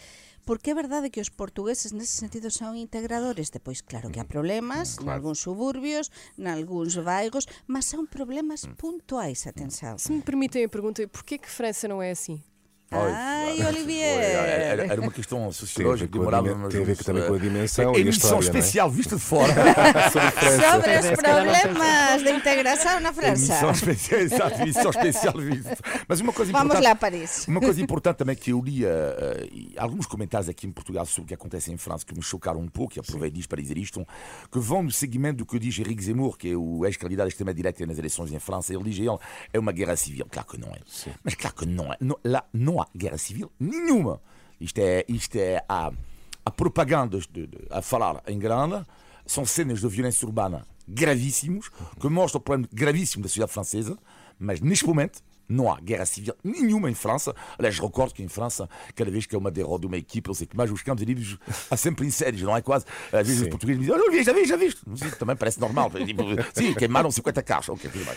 Porque 0.45 0.71
é 0.71 0.75
verdade 0.75 1.09
que 1.09 1.21
os 1.21 1.29
portugueses 1.29 1.91
nese 1.91 2.17
sentido 2.17 2.49
son 2.49 2.75
integradores. 2.75 3.49
Depois, 3.49 3.81
claro 3.81 4.09
que 4.09 4.19
há 4.19 4.25
problemas, 4.25 4.95
Claro. 4.95 5.11
nalgúns 5.21 5.39
suburbios, 5.39 6.09
nalgúns 6.37 6.95
bairros, 6.97 7.45
mas 7.67 7.85
são 7.85 8.05
problemas 8.05 8.65
puntuais, 8.77 9.45
atenção. 9.45 9.97
Se 9.97 10.11
me 10.11 10.21
permitem 10.21 10.65
a 10.65 10.69
pergunta, 10.69 11.07
porquê 11.07 11.37
que 11.37 11.49
França 11.49 11.87
não 11.87 12.01
é 12.01 12.11
assim? 12.11 12.41
Ai, 12.91 13.59
Era, 13.59 13.69
Olivier! 13.69 14.79
era 14.89 15.01
uma 15.01 15.11
questão 15.11 15.51
sociológica, 15.51 16.09
com 16.09 16.17
a 16.17 16.19
demorava 16.19 16.49
dimen- 16.49 16.69
tem 16.69 16.81
a 16.81 16.85
ver 16.85 16.97
também 16.97 17.27
com 17.27 17.33
a 17.33 17.37
dimensão 17.37 17.91
É 17.91 17.93
e 17.93 17.97
a 17.97 17.99
emissão 18.01 18.39
história, 18.39 18.57
é? 18.57 18.59
especial 18.59 18.89
vista 18.89 19.15
de 19.15 19.21
fora. 19.21 19.53
Sobre 20.11 20.99
os 20.99 21.21
problemas 21.21 22.23
de 22.23 22.29
integração 22.31 22.99
na 22.99 23.13
França. 23.13 23.29
emissão 23.53 23.71
especial, 23.71 24.19
exato, 24.21 24.61
emissão 24.61 24.89
especial 24.89 25.33
vista. 25.37 25.77
Mas 26.07 26.19
uma 26.19 26.33
coisa 26.33 26.51
Vamos 26.51 26.65
importante. 26.65 26.83
lá 26.85 26.91
a 26.91 26.95
Paris. 26.95 27.45
Uma 27.47 27.59
coisa 27.59 27.81
importante 27.81 28.17
também 28.17 28.35
que 28.35 28.51
eu 28.51 28.61
li 28.61 28.83
eh, 28.85 29.47
e 29.51 29.73
alguns 29.77 30.05
comentários 30.07 30.49
aqui 30.49 30.65
em 30.65 30.71
Portugal 30.71 31.05
sobre 31.05 31.23
o 31.23 31.27
que 31.27 31.33
acontece 31.33 31.71
em 31.71 31.77
França 31.77 32.05
que 32.05 32.15
me 32.15 32.23
chocaram 32.23 32.59
um 32.59 32.67
pouco, 32.67 32.97
e 32.97 32.99
aproveito 32.99 33.35
disto 33.35 33.49
para 33.49 33.61
dizer 33.61 33.77
isto, 33.77 34.05
que 34.51 34.59
vão 34.59 34.83
no 34.83 34.91
seguimento 34.91 35.37
do 35.37 35.45
que 35.45 35.59
diz 35.59 35.77
Henrique 35.77 36.03
Zemmour, 36.03 36.37
que 36.37 36.51
é 36.51 36.55
o 36.55 36.85
ex-candidato 36.85 37.25
da 37.25 37.29
extrema-direita 37.29 37.85
nas 37.85 37.97
eleições 37.97 38.31
em 38.31 38.39
França. 38.39 38.73
Ele 38.73 38.83
diz 38.85 38.97
ele, 38.97 39.17
é 39.53 39.59
uma 39.59 39.71
guerra 39.71 39.95
civil. 39.95 40.25
Claro 40.31 40.47
que 40.47 40.57
não 40.59 40.69
é. 40.69 40.79
Mas 41.23 41.35
claro 41.35 41.55
que 41.55 41.65
não 41.65 41.93
é. 41.93 41.97
Não, 41.99 42.17
lá 42.23 42.43
não 42.53 42.78
há 42.81 42.87
guerra 42.95 43.17
civil 43.17 43.51
nenhuma. 43.59 44.21
Isto 44.59 44.79
é, 44.79 45.05
isto 45.07 45.35
é 45.37 45.63
a, 45.69 45.91
a 46.45 46.51
propaganda 46.51 47.17
de- 47.19 47.47
de- 47.47 47.57
a 47.69 47.81
falar 47.81 48.21
em 48.27 48.37
grande. 48.37 48.83
São 49.25 49.45
cenas 49.45 49.79
de 49.81 49.87
violência 49.87 50.25
urbana 50.25 50.65
gravíssimos, 50.87 51.69
que 51.99 52.07
mostram 52.09 52.39
o 52.39 52.41
problema 52.43 52.67
gravíssimo 52.73 53.21
da 53.23 53.29
sociedade 53.29 53.51
francesa, 53.53 53.97
mas 54.39 54.59
neste 54.59 54.85
momento 54.87 55.21
não 55.47 55.71
há 55.71 55.79
guerra 55.79 56.05
civil 56.05 56.33
nenhuma 56.43 56.89
em 56.89 56.93
França. 56.95 57.35
Aliás, 57.57 57.77
recordo 57.79 58.13
que 58.13 58.21
em 58.23 58.27
França, 58.27 58.67
cada 58.95 59.09
vez 59.11 59.25
que 59.25 59.35
há 59.35 59.37
uma 59.39 59.49
derrota 59.51 59.81
de 59.81 59.87
uma 59.87 59.97
equipa, 59.97 60.29
eu 60.31 60.35
sei 60.35 60.45
que 60.47 60.57
mais 60.57 60.71
os 60.71 60.81
campos 60.81 61.01
elíseos 61.03 61.37
há 61.69 61.77
sempre 61.77 62.05
incêndios, 62.07 62.41
não 62.43 62.55
é 62.55 62.61
quase? 62.61 62.85
Às 63.13 63.25
vezes 63.27 63.37
Sim. 63.37 63.43
os 63.45 63.49
portugueses 63.49 63.79
me 63.79 63.85
dizem, 63.87 64.01
olha, 64.01 64.23
já 64.23 64.33
vi, 64.33 64.45
já. 64.45 64.57
Sim, 64.95 65.09
também 65.17 65.35
parece 65.35 65.59
normal. 65.59 65.91
Sim, 66.53 66.73
queimaram 66.73 67.09
50 67.11 67.41
carros. 67.43 67.69
Ok, 67.69 67.89
tudo 67.89 68.03
bem. 68.05 68.15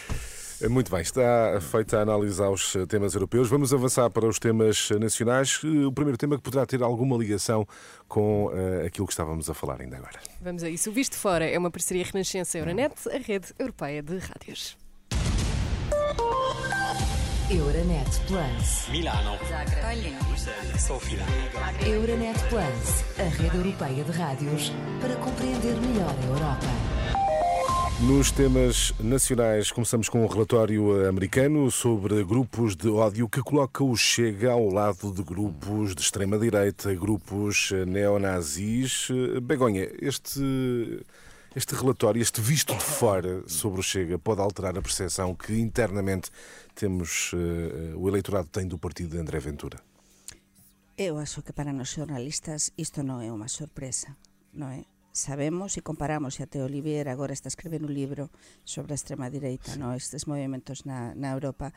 Muito 0.70 0.90
bem, 0.90 1.01
está 1.01 1.61
feita 1.61 1.98
a 1.98 2.03
análise 2.03 2.40
aos 2.42 2.77
eh, 2.77 2.87
temas 2.87 3.14
europeus. 3.14 3.48
Vamos 3.48 3.75
avançar 3.75 4.09
para 4.11 4.27
os 4.27 4.38
temas 4.38 4.90
nacionais. 4.90 5.61
Eh, 5.64 5.87
O 5.87 5.92
primeiro 5.92 6.16
tema 6.16 6.37
que 6.37 6.42
poderá 6.42 6.64
ter 6.64 6.83
alguma 6.83 7.16
ligação 7.16 7.66
com 8.07 8.51
eh, 8.55 8.87
aquilo 8.87 9.07
que 9.07 9.12
estávamos 9.12 9.51
a 9.51 9.55
falar 9.55 9.81
ainda 9.81 9.96
agora. 9.96 10.20
Vamos 10.40 10.62
a 10.62 10.68
isso. 10.68 10.90
O 10.90 10.92
Visto 10.92 11.16
Fora 11.16 11.44
é 11.44 11.59
uma 11.59 11.70
parceria 11.70 12.05
Renascença-Euronet, 12.05 12.94
a 13.09 13.18
rede 13.18 13.53
europeia 13.59 14.03
de 14.03 14.18
rádios. 14.18 14.77
Euronet 17.51 18.20
Plus. 18.27 18.88
Milano. 18.90 19.37
Sofia. 20.79 21.18
Euronet 21.87 22.38
Plus, 22.48 23.05
a 23.18 23.29
rede 23.29 23.57
europeia 23.57 24.05
de 24.05 24.12
rádios 24.12 24.72
para 25.01 25.14
compreender 25.16 25.75
melhor 25.81 26.14
a 26.18 26.27
Europa. 26.27 27.02
Nos 28.07 28.33
temas 28.33 28.93
nacionais, 28.99 29.71
começamos 29.71 30.09
com 30.09 30.25
um 30.25 30.27
relatório 30.27 31.09
americano 31.09 31.71
sobre 31.71 32.25
grupos 32.25 32.75
de 32.75 32.88
ódio 32.88 33.29
que 33.29 33.41
coloca 33.41 33.85
o 33.85 33.97
Chega 33.97 34.51
ao 34.51 34.69
lado 34.69 35.12
de 35.12 35.23
grupos 35.23 35.95
de 35.95 36.03
extrema-direita, 36.03 36.93
grupos 36.97 37.71
eh, 37.71 37.85
neonazis. 37.87 39.09
Eh, 39.09 39.38
Begonha, 39.38 39.88
este, 40.01 41.07
este 41.55 41.77
relatório, 41.77 42.21
este 42.21 42.41
visto 42.41 42.75
de 42.75 42.83
fora 42.83 43.45
sobre 43.47 43.79
o 43.79 43.83
Chega, 43.85 44.19
pode 44.19 44.41
alterar 44.41 44.77
a 44.77 44.83
percepção 44.83 45.33
que 45.37 45.57
internamente 45.61 46.29
temos, 46.75 47.31
eh, 47.35 47.95
o 47.95 48.09
eleitorado 48.09 48.49
tem 48.49 48.67
do 48.67 48.79
partido 48.79 49.11
de 49.11 49.19
André 49.19 49.38
Ventura? 49.38 49.79
Eu 50.99 51.19
acho 51.19 51.41
que 51.41 51.53
para 51.53 51.73
nós 51.73 51.91
jornalistas 51.91 52.73
isto 52.77 53.05
non 53.05 53.23
é 53.23 53.31
unha 53.31 53.47
sorpresa, 53.47 54.11
non 54.53 54.75
é? 54.75 54.91
sabemos 55.12 55.77
e 55.77 55.85
comparamos, 55.85 56.40
e 56.40 56.42
até 56.42 56.64
Olivier 56.64 57.09
agora 57.09 57.37
está 57.37 57.46
escrevendo 57.48 57.87
un 57.87 57.94
libro 57.94 58.33
sobre 58.64 58.92
a 58.92 58.98
extrema 58.98 59.29
direita, 59.29 59.77
sí. 59.77 59.79
no, 59.79 59.94
estes 59.94 60.27
movimentos 60.27 60.88
na, 60.88 61.14
na 61.14 61.31
Europa, 61.37 61.72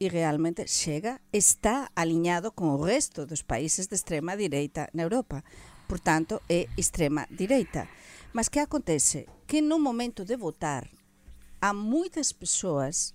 e 0.00 0.08
realmente 0.08 0.66
chega, 0.66 1.20
está 1.30 1.92
aliñado 1.94 2.56
con 2.56 2.72
o 2.72 2.80
resto 2.80 3.28
dos 3.28 3.44
países 3.44 3.92
de 3.92 3.96
extrema 4.00 4.34
direita 4.34 4.88
na 4.96 5.04
Europa. 5.04 5.44
Por 5.86 6.00
tanto, 6.00 6.40
é 6.48 6.68
extrema 6.76 7.28
direita. 7.30 7.88
Mas 8.32 8.48
que 8.48 8.60
acontece? 8.60 9.28
Que 9.46 9.60
no 9.60 9.78
momento 9.78 10.24
de 10.24 10.36
votar, 10.36 10.88
há 11.60 11.72
moitas 11.72 12.32
persoas 12.32 13.14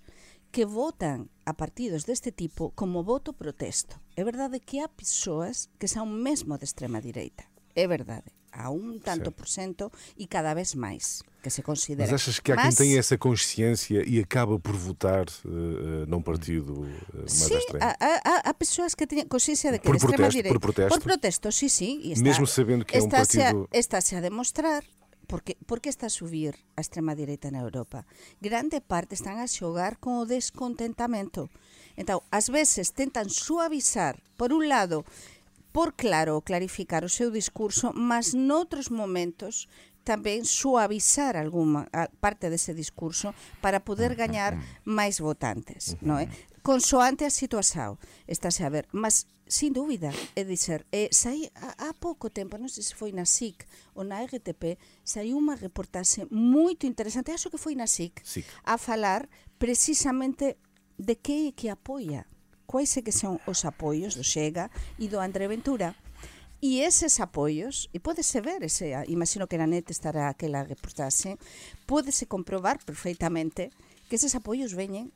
que 0.54 0.64
votan 0.64 1.30
a 1.44 1.58
partidos 1.58 2.06
deste 2.06 2.30
tipo 2.30 2.70
como 2.78 3.02
voto 3.02 3.34
protesto. 3.34 3.98
É 4.14 4.22
verdade 4.22 4.62
que 4.62 4.78
há 4.78 4.86
persoas 4.86 5.66
que 5.82 5.90
son 5.90 6.14
mesmo 6.22 6.58
de 6.58 6.66
extrema 6.66 7.02
direita. 7.02 7.50
É 7.74 7.90
verdade. 7.90 8.30
Há 8.56 8.70
um 8.70 8.98
tanto 9.00 9.24
Certo. 9.24 9.32
por 9.32 9.48
cento 9.48 9.90
e 10.16 10.26
cada 10.28 10.54
vez 10.54 10.74
mais 10.76 11.22
que 11.42 11.50
se 11.50 11.60
considera. 11.60 12.06
Mas 12.10 12.22
achas 12.22 12.38
que 12.38 12.52
há 12.52 12.56
Mas- 12.56 12.76
quem 12.76 12.86
tem 12.86 12.98
essa 12.98 13.18
consciência 13.18 14.02
e 14.06 14.20
acaba 14.20 14.58
por 14.60 14.76
votar 14.76 15.26
eh, 15.26 16.06
num 16.06 16.22
partido 16.22 16.86
eh, 16.86 17.16
mais 17.18 17.32
Sim, 17.32 17.58
há, 17.80 17.96
há- 18.00 18.42
há 18.48 18.54
pessoas 18.54 18.94
que 18.94 19.06
têm 19.06 19.26
consciência 19.26 19.72
de 19.72 19.78
que 19.80 19.86
Por 19.86 19.98
protesto, 19.98 20.42
por 20.48 20.60
protesto? 20.60 20.94
Por 20.94 21.02
protesto, 21.02 21.50
sí. 21.52 22.00
e 22.04 22.12
está, 22.12 22.22
Mesmo 22.24 22.46
sabendo 22.46 22.84
que 22.84 22.96
é 22.96 23.02
um 23.02 23.08
partido- 23.08 23.68
A, 23.72 23.76
está-se 23.76 24.14
a 24.14 24.20
demostrar 24.20 24.84
porque, 25.26 25.56
porque 25.66 25.88
está 25.88 26.06
a 26.06 26.10
subir 26.10 26.54
a 26.76 26.80
extrema 26.80 27.16
direita 27.16 27.50
na 27.50 27.58
Europa. 27.60 28.06
Grande 28.40 28.80
parte 28.80 29.14
están 29.18 29.40
a 29.40 29.48
xogar 29.48 29.98
con 29.98 30.20
o 30.22 30.26
descontentamento. 30.26 31.48
Entón, 31.96 32.20
ás 32.30 32.50
veces 32.50 32.92
tentan 32.92 33.30
suavizar, 33.30 34.18
por 34.36 34.52
un 34.52 34.68
lado, 34.68 35.04
por 35.74 35.98
claro 35.98 36.38
clarificar 36.46 37.02
o 37.02 37.10
seu 37.10 37.34
discurso, 37.34 37.90
mas 37.98 38.30
noutros 38.30 38.94
momentos 38.94 39.66
tamén 40.06 40.46
suavizar 40.46 41.34
alguma 41.34 41.90
parte 42.22 42.46
dese 42.46 42.78
discurso 42.78 43.34
para 43.58 43.82
poder 43.82 44.14
ah, 44.14 44.18
gañar 44.22 44.52
ah, 44.54 44.62
ah. 44.62 44.66
máis 44.86 45.18
votantes, 45.18 45.98
non 45.98 46.22
é? 46.22 46.30
Consoante 46.62 47.26
a 47.26 47.32
situación, 47.34 47.98
estáse 48.30 48.62
a 48.62 48.70
ver, 48.70 48.86
mas 48.94 49.26
sin 49.50 49.74
dúbida, 49.74 50.14
é 50.38 50.46
dizer, 50.46 50.86
eh, 50.94 51.10
saí 51.10 51.50
há 51.58 51.90
pouco 51.98 52.30
tempo, 52.30 52.54
non 52.54 52.70
sei 52.70 52.86
se 52.86 52.94
foi 52.94 53.10
na 53.10 53.26
SIC 53.26 53.66
ou 53.98 54.06
na 54.06 54.22
RTP, 54.22 54.78
saiu 55.02 55.34
unha 55.42 55.58
reportaxe 55.58 56.22
moito 56.30 56.86
interesante, 56.86 57.34
acho 57.34 57.50
que 57.50 57.58
foi 57.58 57.74
na 57.74 57.90
SIC, 57.90 58.22
SIC. 58.22 58.46
a 58.62 58.78
falar 58.78 59.26
precisamente 59.58 60.54
de 60.94 61.18
que 61.18 61.50
é 61.50 61.52
que 61.52 61.66
apoia 61.66 62.30
quais 62.66 62.96
é 62.96 63.02
que 63.02 63.12
son 63.12 63.40
os 63.46 63.64
apoios 63.64 64.14
do 64.14 64.24
Chega 64.24 64.70
e 64.98 65.08
do 65.08 65.20
André 65.20 65.48
Ventura. 65.48 65.94
E 66.64 66.80
eses 66.80 67.20
apoios, 67.20 67.90
e 67.92 68.00
pódese 68.00 68.40
ver, 68.40 68.64
ese, 68.64 68.88
imagino 69.08 69.44
que 69.46 69.60
na 69.60 69.68
net 69.68 69.92
estará 69.92 70.32
aquela 70.32 70.64
reportaxe, 70.64 71.36
pódese 71.84 72.24
comprobar 72.24 72.80
perfeitamente 72.80 73.68
que 74.08 74.16
eses 74.16 74.32
apoios 74.32 74.72
veñen 74.72 75.12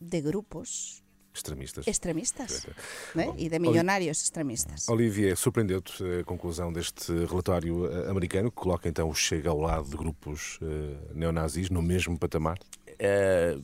de 0.00 0.24
grupos 0.24 1.04
Extremistas. 1.32 1.86
extremistas 1.86 2.50
Certo. 2.50 2.82
né? 3.14 3.32
e 3.38 3.48
de 3.48 3.58
milionários 3.58 4.20
extremistas. 4.22 4.88
Olivier, 4.88 5.36
surpreendeu-te 5.36 6.02
a 6.20 6.24
conclusão 6.24 6.72
deste 6.72 7.12
relatório 7.26 7.86
eh, 7.86 8.10
americano 8.10 8.50
que 8.50 8.56
coloca 8.56 8.88
então 8.88 9.08
o 9.08 9.14
Chega 9.14 9.50
ao 9.50 9.60
lado 9.60 9.88
de 9.88 9.96
grupos 9.96 10.58
eh, 10.60 10.96
neonazis 11.14 11.70
no 11.70 11.82
mesmo 11.82 12.18
patamar? 12.18 12.58
É, 12.98 13.56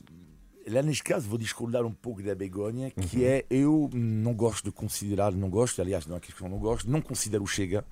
lá 0.69 0.81
neste 0.81 1.03
caso 1.03 1.27
vou 1.27 1.37
discordar 1.37 1.85
um 1.85 1.91
pouco 1.93 2.21
da 2.21 2.35
Begonha, 2.35 2.91
que 2.91 3.23
é 3.25 3.45
eu 3.49 3.89
não 3.93 4.33
gosto 4.33 4.65
de 4.65 4.71
considerar, 4.71 5.31
não 5.33 5.49
gosto, 5.49 5.81
aliás, 5.81 6.05
não 6.05 6.17
é 6.17 6.19
questão 6.19 6.47
não 6.49 6.59
gosto, 6.59 6.89
não 6.89 7.01
considero 7.01 7.43
o 7.43 7.47
Chega 7.47 7.85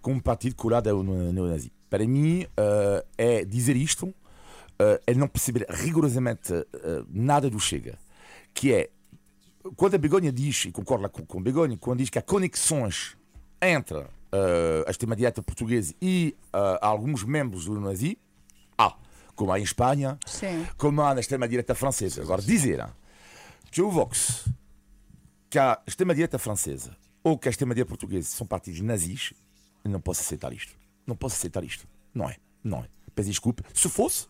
como 0.00 0.22
partido 0.22 0.54
colado 0.54 0.88
ao 0.88 1.02
neo- 1.02 1.32
neonazi. 1.32 1.72
Para 1.90 2.06
mim, 2.06 2.46
eh, 2.56 3.04
é 3.18 3.44
dizer 3.44 3.76
isto, 3.76 4.14
eh, 4.78 5.00
é 5.06 5.14
não 5.14 5.26
perceber 5.28 5.66
rigorosamente 5.68 6.52
eh, 6.52 7.02
nada 7.10 7.48
do 7.50 7.58
Chega, 7.58 7.98
que 8.54 8.72
é 8.72 8.90
quando 9.76 9.94
a 9.94 9.98
Begonha 9.98 10.30
diz, 10.32 10.64
e 10.66 10.70
concordo 10.72 11.08
com, 11.10 11.26
com 11.26 11.38
a 11.38 11.42
Begonha, 11.42 11.76
quando 11.76 11.98
diz 11.98 12.10
que 12.10 12.18
há 12.18 12.22
conexões 12.22 13.16
entre 13.60 13.98
eh, 13.98 14.84
a 14.86 14.90
extrema-direita 14.90 15.42
portuguesa 15.42 15.92
e 16.00 16.36
alguns 16.80 17.24
membros 17.24 17.64
do 17.64 17.80
nazi, 17.80 18.16
há, 18.78 18.94
como 19.36 19.52
há 19.52 19.60
em 19.60 19.62
Espanha, 19.62 20.18
Sim. 20.26 20.66
como 20.76 21.00
há 21.02 21.14
na 21.14 21.20
extrema-direita 21.20 21.74
francesa. 21.74 22.22
Agora, 22.22 22.42
dizer 22.42 22.84
que 23.70 23.82
o 23.82 23.90
Vox, 23.90 24.48
que 25.48 25.58
a 25.58 25.80
extrema-direita 25.86 26.38
francesa 26.38 26.96
ou 27.22 27.38
que 27.38 27.48
a 27.48 27.50
extrema-direita 27.50 27.88
portuguesa 27.88 28.28
são 28.28 28.46
partidos 28.46 28.80
nazis, 28.80 29.32
não 29.84 30.00
posso 30.00 30.22
aceitar 30.22 30.52
isto. 30.52 30.74
Não 31.06 31.14
posso 31.14 31.36
aceitar 31.36 31.62
isto. 31.62 31.86
Não 32.12 32.28
é. 32.28 32.36
Não 32.64 32.78
é. 32.78 32.88
Peço 33.14 33.28
desculpa. 33.28 33.62
Se 33.72 33.88
fosse, 33.88 34.26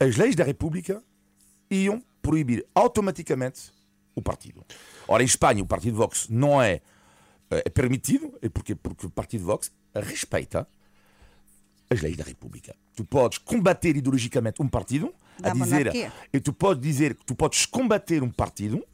as 0.00 0.16
leis 0.16 0.34
da 0.34 0.42
República 0.42 1.02
iam 1.70 2.02
proibir 2.20 2.66
automaticamente 2.74 3.72
o 4.14 4.22
partido. 4.22 4.64
Ora, 5.06 5.22
em 5.22 5.26
Espanha, 5.26 5.62
o 5.62 5.66
partido 5.66 5.96
Vox 5.96 6.28
não 6.28 6.60
é, 6.60 6.80
é 7.50 7.68
permitido, 7.68 8.36
e 8.42 8.48
porquê? 8.48 8.74
Porque 8.74 9.06
o 9.06 9.10
partido 9.10 9.44
Vox 9.44 9.70
respeita 9.94 10.66
as 11.90 12.00
leis 12.00 12.16
da 12.16 12.24
República. 12.24 12.74
Tu 12.94 13.04
podes 13.04 13.38
combater 13.38 13.96
ideologicamente 13.96 14.62
um 14.62 14.68
partido, 14.68 15.12
Da 15.38 15.50
a 15.50 15.52
dizer, 15.54 15.78
monarquia. 15.86 16.12
e 16.32 16.38
tu 16.40 16.52
podes 16.52 16.80
dizer 16.82 17.14
que 17.14 17.24
tu 17.24 17.34
podes 17.34 17.66
combater 17.66 18.22
um 18.22 18.30
partido 18.30 18.84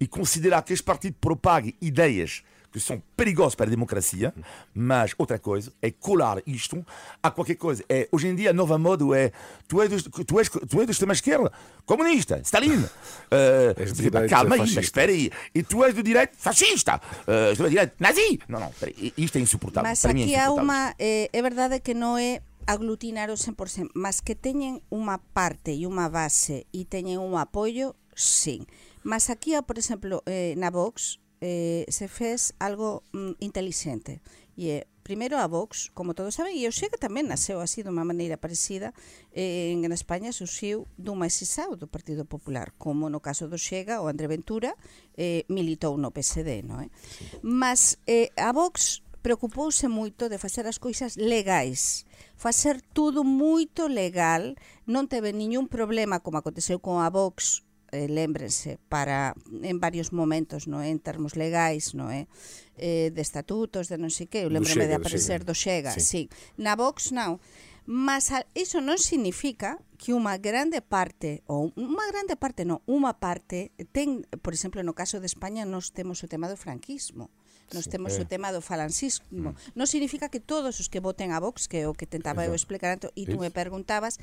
e 0.00 0.06
considerar 0.06 0.62
que 0.62 0.72
este 0.72 0.82
partido 0.84 1.16
propague 1.20 1.76
ideias 1.80 2.42
que 2.74 2.80
são 2.80 3.00
perigosas 3.16 3.54
para 3.54 3.66
a 3.66 3.70
democracia, 3.70 4.34
mas 4.74 5.14
outra 5.16 5.38
coisa 5.38 5.72
é 5.80 5.92
colar 5.92 6.42
isto 6.44 6.84
a 7.22 7.30
qualquer 7.30 7.54
coisa. 7.54 7.84
É, 7.88 8.08
hoje 8.10 8.26
em 8.26 8.34
dia 8.34 8.50
a 8.50 8.52
nova 8.52 8.76
moda 8.76 9.04
é 9.16 9.30
tu 9.68 9.80
és, 9.80 10.02
do- 10.02 10.24
tu 10.24 10.40
és, 10.40 10.48
tu 10.48 10.80
és 10.80 10.86
da 10.86 10.90
extrema-esquerda, 10.90 11.52
comunista, 11.86 12.40
Stalin. 12.42 12.82
Uh, 13.34 13.92
direita, 13.92 14.28
calma 14.28 14.54
aí, 14.54 14.60
fascista. 14.60 14.80
mas 14.80 14.84
espera 14.86 15.12
aí. 15.12 15.30
E 15.54 15.62
tu 15.62 15.84
és 15.84 15.94
do 15.94 16.02
direito, 16.02 16.36
fascista. 16.36 17.00
Uh, 17.26 17.50
extrema-direita, 17.52 17.94
nazi. 17.98 18.38
Não, 18.48 18.60
não, 18.60 18.70
espera 18.70 18.92
aí. 18.96 19.12
Isto 19.16 19.38
é 19.38 19.40
insuportável. 19.40 19.88
Mas 19.90 20.00
para 20.00 20.12
mim 20.12 20.32
é 20.32 20.40
há 20.40 20.52
unha 20.52 20.94
eh, 20.98 21.30
é 21.32 21.42
verdade 21.42 21.80
que 21.80 21.94
non 21.94 22.18
é 22.18 22.42
aglutinar 22.66 23.30
o 23.30 23.34
100%, 23.38 23.90
mas 23.94 24.20
que 24.20 24.34
teñen 24.34 24.82
unha 24.90 25.18
parte 25.34 25.70
e 25.74 25.86
unha 25.86 26.10
base 26.10 26.66
e 26.74 26.86
teñen 26.86 27.18
un 27.22 27.38
apoio, 27.38 27.94
sí. 28.14 28.66
Mas 29.02 29.30
aquí, 29.30 29.54
há, 29.54 29.62
por 29.62 29.78
exemplo, 29.78 30.22
eh, 30.26 30.54
na 30.58 30.70
Vox 30.70 31.18
eh, 31.40 31.86
se 31.88 32.08
fez 32.08 32.54
algo 32.58 33.02
mm, 33.12 33.40
inteligente 33.40 34.20
e 34.56 34.70
eh, 34.70 34.86
é 34.86 34.94
primeiro 35.04 35.36
a 35.36 35.46
Vox, 35.46 35.90
como 35.92 36.14
todos 36.14 36.34
saben, 36.34 36.56
e 36.56 36.64
eu 36.64 36.72
sei 36.72 36.88
que 36.88 36.96
tamén 36.96 37.28
nasceu 37.28 37.60
así 37.60 37.84
de 37.84 37.92
unha 37.92 38.08
maneira 38.08 38.40
parecida, 38.40 38.96
eh, 39.36 39.68
en 39.68 39.84
España 39.92 40.32
surxiu 40.32 40.88
dun 40.96 41.20
máis 41.20 41.36
do 41.76 41.86
Partido 41.92 42.24
Popular, 42.24 42.72
como 42.80 43.12
no 43.12 43.20
caso 43.20 43.44
do 43.44 43.60
Xega 43.60 44.00
o 44.00 44.08
André 44.08 44.32
Ventura 44.32 44.72
eh, 45.20 45.44
militou 45.52 46.00
no 46.00 46.08
PSD, 46.08 46.64
no 46.64 46.80
é? 46.80 46.88
Eh? 46.88 46.90
Mas 47.44 48.00
eh, 48.08 48.32
a 48.40 48.48
Vox 48.56 49.04
preocupouse 49.20 49.88
moito 49.88 50.32
de 50.32 50.40
facer 50.40 50.64
as 50.64 50.80
coisas 50.80 51.20
legais, 51.20 52.08
facer 52.36 52.80
tudo 52.80 53.24
moito 53.24 53.88
legal, 53.88 54.56
non 54.88 55.04
teve 55.08 55.36
niñún 55.36 55.68
problema 55.68 56.24
como 56.24 56.40
aconteceu 56.40 56.80
con 56.80 57.04
a 57.04 57.12
Vox 57.12 57.63
eh, 57.94 58.10
lembrense 58.10 58.82
para 58.90 59.38
en 59.62 59.78
varios 59.78 60.10
momentos, 60.10 60.66
non 60.66 60.82
é? 60.82 60.90
en 60.90 60.98
termos 60.98 61.38
legais, 61.38 61.94
non 61.94 62.10
é? 62.10 62.26
Eh, 62.74 63.06
eh, 63.06 63.10
de 63.14 63.22
estatutos, 63.22 63.86
de 63.86 63.96
non 64.02 64.10
sei 64.10 64.26
que, 64.26 64.42
eu 64.42 64.50
lembreme 64.50 64.90
de 64.90 64.98
aparecer 64.98 65.46
do 65.46 65.54
Xega, 65.54 65.94
sí. 65.94 66.02
sí. 66.02 66.22
Na 66.58 66.74
Vox 66.74 67.14
non. 67.14 67.38
Mas 67.84 68.32
iso 68.56 68.80
non 68.80 68.96
significa 68.96 69.76
que 70.00 70.16
unha 70.16 70.40
grande 70.40 70.80
parte, 70.80 71.44
ou 71.44 71.68
unha 71.76 72.06
grande 72.08 72.32
parte 72.32 72.64
non, 72.64 72.80
unha 72.88 73.20
parte, 73.20 73.76
ten, 73.92 74.24
por 74.40 74.56
exemplo, 74.56 74.80
no 74.80 74.96
caso 74.96 75.20
de 75.20 75.28
España 75.28 75.68
nos 75.68 75.92
temos 75.92 76.24
o 76.24 76.30
tema 76.30 76.48
do 76.48 76.56
franquismo, 76.56 77.28
nos 77.76 77.84
sí, 77.84 77.92
temos 77.92 78.16
eh. 78.16 78.24
o 78.24 78.28
tema 78.28 78.56
do 78.56 78.64
falancismo. 78.64 79.52
Mm. 79.52 79.76
Non 79.76 79.84
significa 79.84 80.32
que 80.32 80.40
todos 80.40 80.80
os 80.80 80.88
que 80.88 81.04
voten 81.04 81.36
a 81.36 81.38
Vox, 81.44 81.68
que 81.68 81.84
é 81.84 81.88
o 81.88 81.92
que 81.92 82.08
tentaba 82.08 82.48
eu 82.48 82.56
explicar, 82.56 82.96
e 82.96 83.22
tú 83.28 83.36
me 83.36 83.52
preguntabas, 83.52 84.16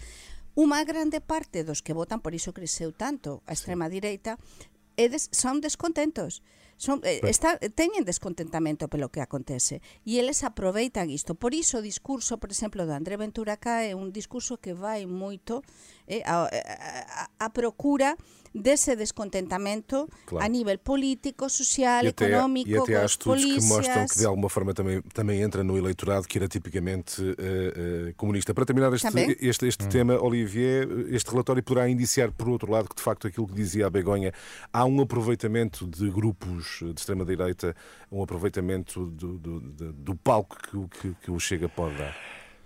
Uma 0.53 0.83
grande 0.83 1.21
parte 1.21 1.63
dos 1.63 1.81
que 1.81 1.93
votan, 1.95 2.19
por 2.19 2.35
iso 2.35 2.51
creceu 2.51 2.91
tanto 2.91 3.39
a 3.47 3.55
extrema 3.55 3.87
direita, 3.87 4.35
é 4.99 5.07
des, 5.07 5.31
son 5.31 5.63
descontentos. 5.63 6.43
Son, 6.81 6.99
eh, 7.05 7.21
está, 7.29 7.61
teñen 7.77 8.03
descontentamento 8.03 8.89
pelo 8.89 9.13
que 9.13 9.21
acontece 9.21 9.85
e 10.01 10.17
eles 10.17 10.41
aproveitan 10.41 11.13
isto. 11.13 11.37
Por 11.37 11.53
iso 11.53 11.77
o 11.77 11.85
discurso, 11.85 12.41
por 12.41 12.49
exemplo, 12.49 12.89
do 12.89 12.91
André 12.91 13.21
Ventura 13.21 13.55
cá 13.55 13.85
é 13.85 13.93
un 13.93 14.09
discurso 14.09 14.57
que 14.57 14.73
vai 14.73 15.05
moito 15.05 15.61
eh, 16.07 16.21
a, 16.25 16.49
a, 17.39 17.45
a 17.45 17.49
procura 17.49 18.15
dese 18.53 18.97
descontentamento 18.97 20.09
Claro. 20.25 20.45
a 20.45 20.49
nivel 20.49 20.77
político, 20.79 21.49
social, 21.49 22.03
e 22.03 22.07
até, 22.09 22.25
económico, 22.25 22.69
e 22.69 22.77
até 22.77 22.97
há 22.97 23.05
estudos 23.05 23.41
polícias. 23.41 23.63
que 23.63 23.69
mostram 23.73 24.05
que 24.07 24.17
de 24.19 24.25
alguma 24.25 24.49
forma 24.49 24.73
também, 24.73 25.01
também 25.13 25.41
entra 25.41 25.63
no 25.63 25.77
eleitorado 25.77 26.27
que 26.27 26.37
era 26.37 26.49
tipicamente 26.49 27.21
eh, 27.39 28.07
eh, 28.09 28.13
comunista. 28.17 28.53
Para 28.53 28.65
terminar 28.65 28.91
este, 28.93 29.07
Também. 29.07 29.37
este, 29.39 29.65
este 29.67 29.87
tema, 29.87 30.19
Olivier, 30.21 30.85
este 31.13 31.31
relatório 31.31 31.63
poderá 31.63 31.87
indiciar, 31.87 32.29
por 32.33 32.49
outro 32.49 32.69
lado, 32.69 32.89
que 32.89 32.95
de 32.95 33.01
facto 33.01 33.25
aquilo 33.25 33.47
que 33.47 33.53
dizia 33.53 33.87
a 33.87 33.89
Begonha, 33.89 34.33
há 34.73 34.83
um 34.83 34.99
aproveitamento 34.99 35.87
de 35.87 36.09
grupos 36.09 36.79
de 36.81 36.91
extrema-direita, 36.91 37.73
um 38.11 38.21
aproveitamento 38.21 39.05
do, 39.05 39.37
do, 39.37 39.59
do- 39.61 39.93
do 39.93 40.15
palco 40.15 40.57
que, 40.57 40.75
o- 40.77 40.89
que, 40.89 41.15
que 41.23 41.31
o 41.31 41.39
Chega 41.39 41.69
pode 41.69 41.95
dar. 41.97 42.13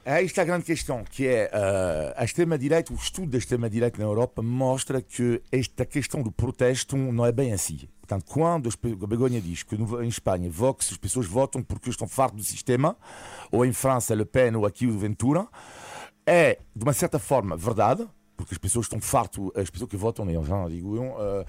Aí 0.07 0.23
está 0.23 0.43
a 0.43 0.45
grande 0.45 0.65
questão, 0.65 1.03
que 1.03 1.25
é 1.25 1.49
uh, 1.51 2.13
a 2.15 2.23
extrema-direita, 2.23 2.93
o 2.93 2.95
estudo 2.95 3.31
da 3.31 3.39
extrema-direita 3.39 3.97
na 3.97 4.03
Europa 4.03 4.39
mostra 4.39 5.01
que 5.01 5.41
esta 5.51 5.83
questão 5.83 6.21
do 6.21 6.31
protesto 6.31 6.95
não 6.95 7.25
é 7.25 7.31
bem 7.31 7.51
assim. 7.53 7.89
Portanto, 8.01 8.23
quando 8.27 8.69
a 8.69 9.07
Begonha 9.07 9.41
diz 9.41 9.63
que 9.63 9.73
em 9.73 10.07
Espanha 10.07 10.47
Vox, 10.47 10.91
as 10.91 10.97
pessoas 10.97 11.25
votam 11.25 11.63
porque 11.63 11.89
estão 11.89 12.07
fartos 12.07 12.37
do 12.39 12.43
sistema, 12.45 12.95
ou 13.51 13.65
em 13.65 13.73
França 13.73 14.13
Le 14.13 14.25
Pen 14.25 14.55
ou 14.55 14.67
aqui 14.67 14.85
o 14.85 14.95
Ventura, 14.95 15.47
é, 16.23 16.59
de 16.75 16.83
uma 16.83 16.93
certa 16.93 17.17
forma, 17.17 17.57
verdade, 17.57 18.07
porque 18.37 18.53
as 18.53 18.59
pessoas 18.59 18.85
estão 18.85 19.01
farto, 19.01 19.51
as 19.55 19.71
pessoas 19.71 19.89
que 19.89 19.97
votam, 19.97 20.29
eu 20.29 20.45
já 20.45 20.69
digo 20.69 20.97
eu, 20.97 21.13
uh, 21.13 21.45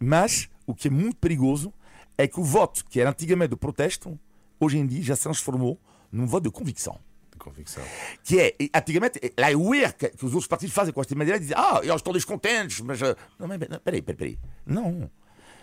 Mas 0.00 0.48
o 0.66 0.74
que 0.74 0.88
é 0.88 0.90
muito 0.90 1.16
perigoso 1.18 1.72
é 2.16 2.26
que 2.26 2.40
o 2.40 2.42
voto, 2.42 2.84
que 2.86 3.00
era 3.00 3.10
antigamente 3.10 3.50
de 3.50 3.56
protesto, 3.56 4.18
hoje 4.58 4.78
em 4.78 4.84
dia 4.84 5.00
já 5.00 5.14
se 5.14 5.22
transformou 5.22 5.78
num 6.10 6.26
voto 6.26 6.42
de 6.42 6.50
convicção. 6.50 6.98
Convicção. 7.38 7.82
Que 8.22 8.40
é, 8.40 8.54
antigamente, 8.74 9.20
lá 9.38 9.50
é 9.50 9.56
o 9.56 9.74
erro 9.74 9.94
que, 9.94 10.08
que 10.10 10.24
os 10.24 10.32
outros 10.32 10.46
partidos 10.46 10.74
fazem 10.74 10.92
com 10.92 11.00
esta 11.00 11.14
maneira, 11.14 11.38
dizem, 11.38 11.56
ah, 11.56 11.80
eles 11.82 11.96
estão 11.96 12.12
descontentes, 12.12 12.80
mas. 12.80 13.02
ah, 13.02 13.16
Não, 13.38 13.48
mas 13.48 13.58
não, 13.60 13.78
peraí, 13.78 14.02
peraí, 14.02 14.16
peraí. 14.16 14.38
Não. 14.66 15.10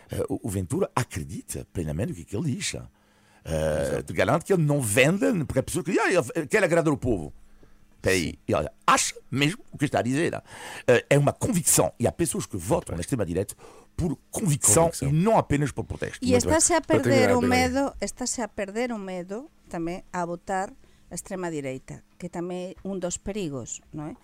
Eh, 0.10 0.24
o, 0.30 0.50
Ventura 0.50 0.90
acredita 0.96 1.66
plenamente 1.74 2.10
no 2.10 2.16
que, 2.16 2.26
que 2.26 2.36
ele 2.36 2.56
diz. 2.56 2.74
Uh, 2.74 4.02
te 4.04 4.14
garanto 4.14 4.44
que 4.44 4.52
ele 4.52 4.64
não 4.64 4.82
vende, 4.82 5.46
porque 5.46 5.60
a 5.60 5.64
pessoa 5.64 5.84
que 5.84 5.92
diz, 5.92 6.00
ah, 6.00 6.32
ele 6.36 6.48
quer 6.48 6.64
agradar 6.64 6.92
o 6.92 6.98
povo. 6.98 7.32
Peraí, 8.02 8.38
e 8.48 8.54
olha, 8.54 8.72
acha 8.86 9.16
mesmo 9.32 9.64
o 9.72 9.78
que 9.78 9.86
está 9.86 10.00
a 10.00 10.02
dizer. 10.04 10.34
Eh, 10.88 11.06
é 11.10 11.18
uma 11.18 11.34
convicção. 11.34 11.92
E 12.00 12.06
há 12.08 12.12
pessoas 12.12 12.46
que 12.46 12.56
votam 12.56 12.96
na 12.96 13.02
extrema-direita 13.02 13.56
por 13.98 14.16
convicção, 14.30 14.86
Convicção. 14.86 15.10
e 15.10 15.12
não 15.12 15.38
apenas 15.38 15.72
por 15.72 15.86
protesto. 15.86 16.24
E 16.24 16.34
estáse 16.34 16.74
a 16.74 16.82
perder 16.82 17.36
o 17.36 17.42
medo, 17.42 17.94
estáse 18.00 18.42
a 18.42 18.48
perder 18.48 18.92
o 18.92 19.00
medo 19.00 19.50
tamén 19.70 20.06
a 20.14 20.22
votar 20.26 20.70
a 21.10 21.16
extrema 21.16 21.54
direita, 21.54 22.02
que 22.18 22.32
tamén 22.32 22.74
é 22.74 22.88
un 22.88 22.98
dos 22.98 23.22
perigos, 23.22 23.84
non 23.94 24.12
é? 24.12 24.16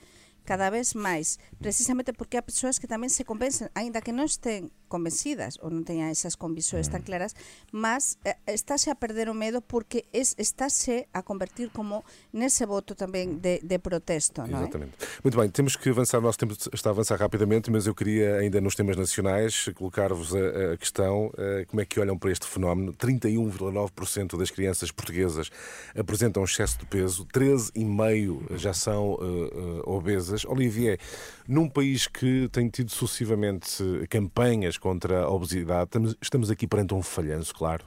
Cada 0.43 0.73
vez 0.73 0.97
máis, 0.97 1.37
precisamente 1.61 2.17
porque 2.17 2.37
há 2.37 2.43
persoas 2.43 2.81
que 2.81 2.89
tamén 2.89 3.13
se 3.13 3.27
convencen, 3.27 3.69
aínda 3.77 4.01
que 4.01 4.15
non 4.15 4.25
estén 4.25 4.73
convencidas 4.91 5.55
ou 5.63 5.71
non 5.71 5.87
teñan 5.87 6.11
esas 6.11 6.35
conviccións 6.35 6.91
tan 6.91 7.07
claras, 7.07 7.39
mas 7.71 8.19
eh, 8.27 8.35
estáse 8.51 8.91
a 8.91 8.99
perder 8.99 9.31
o 9.31 9.35
medo 9.35 9.63
porque 9.63 10.03
es, 10.11 10.35
estáse 10.35 11.07
a 11.15 11.23
convertir 11.23 11.71
como 11.71 12.03
nese 12.35 12.67
voto 12.67 12.99
tamén 12.99 13.39
de, 13.39 13.63
de 13.63 13.79
protesto, 13.79 14.43
é? 14.43 14.51
Exatamente. 14.51 14.99
Muito 15.23 15.37
bem, 15.39 15.47
temos 15.49 15.79
que 15.79 15.89
avançar, 15.89 16.19
o 16.19 16.21
nosso 16.21 16.37
tempo 16.37 16.53
está 16.73 16.89
a 16.89 16.93
avançar 16.93 17.17
rapidamente, 17.19 17.71
mas 17.71 17.87
eu 17.87 17.95
queria, 17.95 18.37
ainda 18.37 18.59
nos 18.59 18.75
temas 18.75 18.97
nacionais, 18.97 19.69
colocar-vos 19.75 20.35
a, 20.35 20.73
a 20.73 20.77
questão: 20.77 21.31
eh, 21.37 21.65
como 21.67 21.81
é 21.81 21.85
que 21.85 21.99
olham 21.99 22.17
para 22.17 22.31
este 22.31 22.47
fenómeno? 22.47 22.93
31,9% 22.93 24.37
das 24.37 24.51
crianças 24.51 24.91
portuguesas 24.91 25.49
apresentam 25.97 26.43
excesso 26.43 26.79
de 26.79 26.85
peso, 26.85 27.25
13,5% 27.27 28.57
já 28.57 28.73
são 28.73 29.17
eh, 29.21 29.25
eh, 29.25 29.81
obesas. 29.85 30.45
Olivier, 30.45 30.99
num 31.47 31.69
país 31.69 32.07
que 32.07 32.49
tem 32.51 32.69
tido 32.69 32.91
sucessivamente 32.91 33.83
campanhas 34.09 34.77
contra 34.81 35.23
a 35.23 35.29
obesidade, 35.29 35.85
estamos, 35.85 36.17
estamos 36.21 36.51
aqui 36.51 36.67
perante 36.67 36.93
um 36.93 37.01
falhanço, 37.01 37.55
claro. 37.55 37.85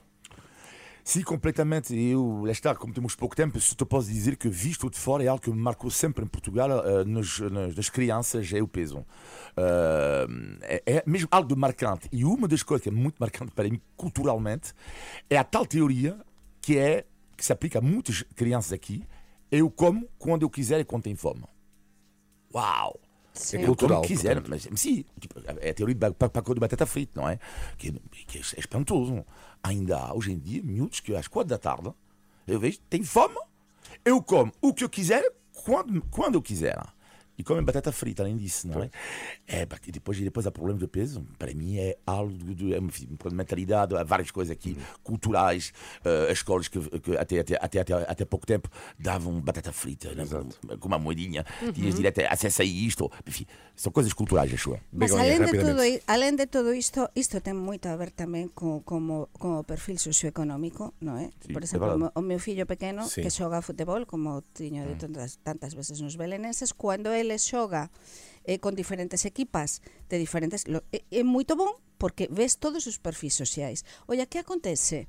Sim, 1.05 1.21
completamente. 1.21 1.95
Eu, 1.95 2.45
lá 2.47 2.51
está, 2.51 2.75
como 2.75 2.95
temos 2.95 3.15
pouco 3.15 3.37
tempo, 3.37 3.61
só 3.61 3.75
te 3.75 3.85
posso 3.85 4.09
dizer 4.09 4.37
que 4.39 4.49
visto 4.49 4.89
de 4.89 4.99
fora 4.99 5.23
é 5.23 5.29
algo 5.29 5.43
que 5.43 5.51
me 5.51 5.61
marcou 5.61 5.91
sempre 5.91 6.25
em 6.25 6.27
Portugal, 6.27 6.83
eh, 6.83 7.05
nos, 7.05 7.41
nas, 7.41 7.77
nas 7.77 7.91
crianças, 7.91 8.51
é 8.55 8.63
o 8.63 8.67
peso. 8.67 9.05
Eh, 9.55 10.27
é, 10.63 10.83
é 10.87 11.03
mesmo 11.07 11.29
algo 11.31 11.47
de 11.47 11.55
marcante. 11.55 12.09
E 12.11 12.25
uma 12.25 12.49
das 12.49 12.63
coisas 12.63 12.83
que 12.83 12.89
é 12.89 12.93
muito 12.93 13.17
marcante 13.19 13.53
para 13.53 13.69
mim, 13.69 13.79
culturalmente, 13.99 14.73
é 15.29 15.37
a 15.37 15.45
tal 15.45 15.67
teoria 15.67 16.19
que 16.63 16.79
é 16.79 17.05
que 17.37 17.45
se 17.45 17.53
aplica 17.53 17.81
a 17.81 17.83
muitas 17.83 18.23
crianças 18.35 18.73
aqui. 18.73 19.05
Eu 19.51 19.71
como 19.71 20.09
quando 20.19 20.43
eu 20.43 20.49
quiser 20.49 20.81
e 20.81 20.85
quando 20.87 21.03
tenho 21.03 21.19
fome. 21.19 21.45
Uau! 22.55 23.04
Sim. 23.35 23.59
Eu 23.59 23.67
cultural, 23.67 24.03
como 24.03 24.09
quiser, 24.09 24.41
portanto. 24.41 24.69
mas 24.71 24.81
sim, 24.81 25.05
tipo, 25.19 25.41
é 25.61 25.71
a 25.71 25.75
teoria 25.75 25.95
do 25.95 26.15
pacote 26.15 26.55
de 26.55 26.61
batata 26.61 26.87
frita, 26.87 27.21
não 27.21 27.29
é? 27.29 27.39
Que, 27.77 27.93
que 28.27 28.39
é 28.39 28.61
espantoso. 28.61 29.25
Ainda 29.63 29.99
há 29.99 30.15
hoje 30.15 30.33
em 30.33 30.39
dia 30.39 30.63
miúdos 30.63 31.01
que 31.01 31.15
às 31.17 31.27
quatro 31.27 31.49
da 31.49 31.59
tarde 31.59 31.93
eu 32.47 32.61
vejo, 32.61 32.79
tem 32.89 33.03
fome, 33.03 33.37
eu 34.05 34.23
como 34.23 34.53
o 34.61 34.73
que 34.73 34.85
eu 34.85 34.89
quiser, 34.89 35.25
quando, 35.53 36.01
quando 36.11 36.37
eu 36.37 36.43
quiser. 36.43 36.79
E 37.37 37.43
comem 37.43 37.65
batata 37.65 37.91
frita, 37.91 38.23
além 38.23 38.37
disso, 38.37 38.69
não 38.69 38.83
é? 38.83 38.91
É, 39.47 39.67
e 39.87 39.93
depois, 39.93 40.19
depois 40.21 40.47
há 40.47 40.53
problemas 40.53 40.81
de 40.81 40.87
peso. 40.89 41.27
Para 41.39 41.53
mim 41.53 41.79
é 41.79 41.97
algo 42.07 42.33
de, 42.55 42.75
é, 42.75 42.79
mentalidade. 43.33 43.97
Há 43.97 44.05
várias 44.05 44.31
coisas 44.31 44.53
aqui 44.53 44.77
culturais. 45.03 45.73
eh, 46.05 46.27
as 46.31 46.39
escolas 46.39 46.69
que, 46.69 46.79
que 47.01 47.17
até, 47.17 47.41
até, 47.41 47.57
até, 47.61 47.81
até, 47.81 47.93
até 47.95 48.25
pouco 48.25 48.47
tempo 48.47 48.69
davam 48.99 49.41
batata 49.41 49.73
frita, 49.73 50.15
né, 50.15 50.25
com 50.79 50.89
uma 50.89 50.99
moedinha. 50.99 51.45
Tinhas 51.75 51.95
direto 51.97 52.21
acesso 52.29 52.63
a 52.63 52.65
isto. 52.65 53.11
Enfim, 53.27 53.47
são 53.75 53.91
coisas 53.91 54.13
culturais, 54.13 54.53
acho 54.53 54.71
eu. 54.71 54.81
Mas 54.93 55.11
além 55.13 55.39
de, 55.41 55.89
i- 55.97 56.03
além 56.07 56.37
de 56.37 56.47
todo 56.47 56.73
isto, 56.75 57.09
isto 57.17 57.41
ten 57.41 57.55
moito 57.57 57.89
a 57.89 57.97
ver 57.97 58.11
tamén 58.13 58.47
co, 58.55 58.83
como, 58.87 59.27
con 59.35 59.59
o 59.59 59.65
perfil 59.65 59.97
socioeconómico, 59.99 60.93
non 61.01 61.17
é? 61.19 61.33
Sí, 61.41 61.51
Por 61.53 61.63
é 61.63 61.65
exemplo, 61.67 61.99
meu, 61.99 62.11
o 62.15 62.21
meu 62.23 62.39
fillo 62.39 62.67
pequeno 62.69 63.03
Sí. 63.09 63.23
que 63.25 63.31
xoga 63.33 63.59
a 63.59 63.63
futebol, 63.65 64.05
como 64.07 64.45
tiño 64.55 64.85
de 64.87 64.95
tantas, 65.01 65.41
tantas 65.43 65.73
veces 65.75 65.99
nos 66.05 66.15
belenenses, 66.21 66.71
cando 66.77 67.09
ele 67.11 67.24
eles 67.25 67.49
xoga 67.49 67.89
eh, 68.45 68.61
con 68.61 68.77
diferentes 68.77 69.25
equipas 69.25 69.81
de 70.13 70.21
diferentes... 70.21 70.69
Lo, 70.69 70.85
é, 70.93 71.01
é 71.09 71.25
moito 71.25 71.57
bon 71.57 71.73
porque 71.97 72.29
ves 72.29 72.61
todos 72.61 72.85
os 72.85 73.01
perfis 73.01 73.33
sociais. 73.33 73.89
Olla, 74.07 74.29
que 74.29 74.39
acontece? 74.39 75.09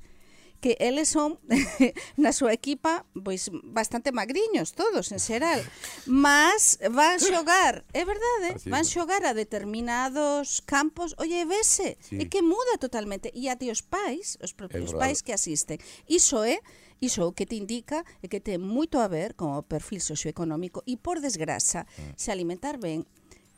que 0.60 0.76
eles 0.80 1.08
son 1.08 1.38
na 2.16 2.32
súa 2.32 2.56
equipa 2.56 3.04
pois 3.12 3.52
bastante 3.62 4.12
magriños 4.12 4.72
todos 4.72 5.12
en 5.12 5.20
xeral, 5.20 5.60
mas 6.08 6.80
van 6.88 7.20
xogar, 7.20 7.84
é 7.92 8.02
verdade, 8.08 8.56
Así 8.56 8.72
van 8.72 8.84
xogar 8.88 9.22
a 9.28 9.36
determinados 9.36 10.64
campos, 10.64 11.12
olle, 11.20 11.44
vese, 11.44 12.00
sí. 12.00 12.16
e 12.16 12.24
que 12.32 12.40
muda 12.40 12.80
totalmente 12.80 13.28
e 13.36 13.52
ati 13.52 13.68
os 13.68 13.84
pais, 13.84 14.40
os 14.40 14.56
propios 14.56 14.96
pais 14.96 15.20
que 15.20 15.36
asisten. 15.36 15.76
Iso 16.08 16.40
é 16.40 16.56
eh, 16.56 16.60
Iso 17.00 17.28
o 17.28 17.32
que 17.36 17.44
te 17.44 17.56
indica 17.56 18.04
é 18.22 18.26
que 18.28 18.40
ten 18.40 18.60
moito 18.62 19.00
a 19.00 19.08
ver 19.08 19.36
con 19.36 19.52
o 19.52 19.62
perfil 19.62 20.00
socioeconómico 20.00 20.80
e, 20.88 20.96
por 20.96 21.20
desgraza, 21.20 21.84
se 22.16 22.32
alimentar 22.32 22.80
ben 22.80 23.04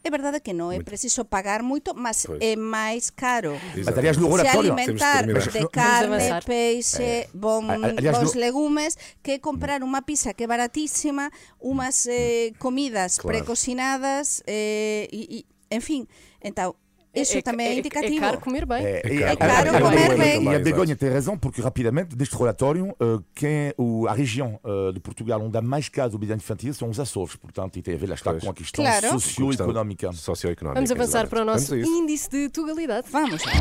É 0.05 0.11
verdade 0.11 0.40
que 0.40 0.55
non 0.55 0.70
é 0.70 0.79
preciso 0.79 1.27
pagar 1.27 1.66
moito, 1.66 1.90
mas 1.92 2.22
pois. 2.22 2.38
é 2.38 2.55
máis 2.55 3.11
caro. 3.11 3.59
Estarías 3.74 4.14
no 4.14 4.31
laboratorio. 4.31 4.70
Se 4.70 4.79
alimentar 4.79 5.22
de 5.27 5.64
carne, 5.68 6.31
peixe, 6.46 7.27
bon, 7.35 7.66
bons 7.66 8.33
no... 8.33 8.40
legumes, 8.40 8.94
que 9.20 9.42
comprar 9.42 9.83
unha 9.83 10.01
pizza 10.07 10.31
que 10.33 10.46
é 10.46 10.48
baratísima, 10.48 11.35
umas 11.59 12.07
eh, 12.07 12.55
comidas 12.62 13.18
claro. 13.18 13.42
precocinadas, 13.42 14.40
eh, 14.46 15.11
e, 15.11 15.42
e, 15.42 15.46
en 15.68 15.83
fin, 15.83 16.07
entao, 16.38 16.79
então, 17.14 17.23
iso 17.23 17.42
tamén 17.42 17.68
é, 17.73 17.79
indicativo. 17.81 18.16
É 18.16 18.21
caro 18.21 18.38
comer 18.40 18.64
bem. 18.66 18.85
É, 18.85 19.01
É 19.01 19.37
caro. 19.37 19.68
É 19.68 19.73
caro 19.73 19.85
comer 19.85 20.12
bem. 20.18 20.44
E 20.44 20.55
a. 20.55 20.59
Begonha 20.59 20.94
tem 20.94 21.09
razão, 21.11 21.37
porque 21.38 21.61
rapidamente, 21.62 22.14
deste 22.14 22.37
relatório, 22.37 22.94
eh, 23.01 23.18
quem, 23.35 23.75
o, 23.77 24.07
a 24.07 24.12
região 24.12 24.61
eh, 24.62 24.92
de 24.92 25.01
Portugal 25.01 25.40
onde 25.40 25.57
há 25.57 25.62
mais 25.62 25.88
casos 25.88 26.11
de 26.12 26.16
obesidade 26.16 26.42
infantil 26.42 26.75
são 26.75 26.88
os 26.90 27.01
Açores, 27.01 27.35
portanto, 27.37 27.79
e 27.79 27.83
tem 27.83 27.94
a 27.94 27.99
ver 27.99 28.09
lá 28.09 28.14
está 28.14 28.31
Pois. 28.33 28.44
com 28.44 28.51
a 28.51 28.55
questão 28.55 28.85
Claro. 28.85 29.09
socioeconómica. 29.21 30.12
Socioeconómica. 30.12 30.75
Vamos 30.81 30.90
avançar 30.90 31.27
para 31.29 31.42
o 31.42 31.44
nosso 31.44 31.75
isso. 31.75 31.90
índice 31.90 32.29
de 32.29 32.49
tugalidade. 32.51 33.09
Vamos 33.11 33.42
lá. 33.44 33.53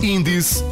Índice 0.00 0.62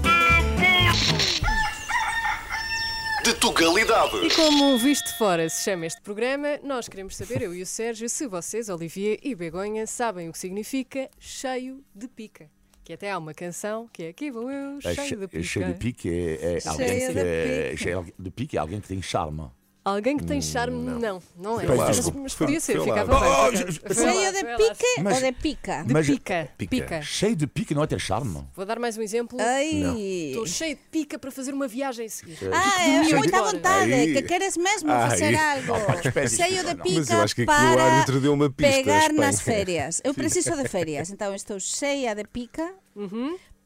de 3.25 3.33
Tugalidade. 3.37 4.17
E 4.19 4.31
como 4.35 4.77
visto 4.77 5.07
de 5.07 5.17
fora 5.17 5.49
se 5.49 5.65
chama 5.65 5.87
este 5.87 6.03
programa, 6.03 6.59
nós 6.63 6.89
queremos 6.89 7.17
saber, 7.17 7.41
eu 7.41 7.55
e 7.55 7.63
o 7.63 7.67
Sérgio, 7.67 8.07
se 8.07 8.27
vocês, 8.27 8.69
Olivier 8.69 9.19
e 9.23 9.35
Begonha, 9.35 9.87
sabem 9.87 10.29
o 10.29 10.33
que 10.33 10.39
significa 10.39 11.09
cheio 11.19 11.83
de 11.95 12.07
pica. 12.07 12.51
Que 12.85 12.93
até 12.93 13.11
há 13.11 13.17
uma 13.17 13.33
canção 13.33 13.89
que 13.91 14.03
é 14.03 14.09
Aqui 14.11 14.31
vou 14.31 14.51
eu, 14.51 14.79
É 14.85 14.95
cheio 14.95 15.21
de 15.21 15.27
pica. 15.29 15.43
cheio 15.43 15.67
de 15.69 15.75
pique 15.75 16.11
é, 16.11 16.57
é 16.57 16.61
Cheio 16.61 16.71
alguém 16.73 16.99
que 17.01 17.13
de 17.15 17.19
é, 17.19 18.05
de 18.19 18.31
pique 18.31 18.57
é 18.59 18.61
alguém 18.61 18.81
que 18.83 18.89
tem 18.89 19.01
charme. 19.01 19.51
Alguém 19.85 20.17
que 20.17 20.25
tem 20.25 20.41
charme, 20.41 20.79
não, 20.99 21.21
não, 21.37 21.61
é. 21.61 21.67
Foi 21.67 21.77
lá. 21.77 21.87
Mas, 21.89 22.09
mas 22.11 22.35
podia 22.35 22.59
ser, 22.59 22.79
Foi 22.79 22.87
lá. 22.87 23.01
ficava 23.05 23.21
bem. 23.21 23.29
Oh, 23.29 23.73
ficava- 23.73 23.95
Cheio 23.95 24.33
de 24.33 24.39
foi 24.39 24.51
lá. 24.51 24.57
pique 24.57 25.03
Mas- 25.03 25.17
ou 25.17 25.23
de 25.23 25.33
pica? 25.33 25.83
De 25.85 25.93
Mas- 25.93 26.07
pica, 26.07 26.49
Pica. 26.57 26.71
pica. 26.71 27.03
Cheio 27.03 27.37
de 27.37 27.47
pique 27.47 27.75
não 27.75 27.83
é 27.83 27.87
ter 27.87 28.01
charme. 28.01 28.45
Vou 28.57 28.65
dar 28.65 28.79
mais 28.79 28.97
um 28.97 29.03
exemplo. 29.03 29.37
Estou 29.39 30.47
cheio 30.47 30.75
de 30.77 30.81
pica 30.91 31.19
para 31.19 31.31
fazer 31.31 31.53
uma 31.53 31.69
viagem 31.69 32.07
a 32.07 32.09
seguir. 32.09 32.39
Ah, 32.51 32.81
é 32.83 32.85
Cheio 32.87 33.05
de 33.09 33.15
moita 33.15 33.37
fora. 33.39 33.53
vontade, 33.53 33.93
Ai. 33.93 34.07
que 34.07 34.23
queres 34.23 34.57
mesmo 34.57 34.91
Ai. 34.91 35.11
facer 35.11 35.35
algo. 35.37 36.29
Cheio 36.31 36.57
de 36.65 36.75
não. 36.75 36.77
pica 36.77 36.99
Mas 37.01 37.11
eu 37.11 37.21
acho 37.21 37.35
que 37.35 37.43
aqui 37.43 37.51
o 37.53 37.55
para 37.55 37.83
árbitro 37.85 38.21
deu 38.23 38.33
uma 38.33 38.49
pista, 38.51 38.73
pegar 38.73 39.13
nas 39.13 39.41
férias. 39.41 40.01
Eu 40.03 40.15
preciso 40.15 40.57
de 40.57 40.67
férias, 40.67 41.11
então 41.11 41.35
estou 41.35 41.61
cheia 41.61 42.15
de 42.15 42.25
pica 42.25 42.73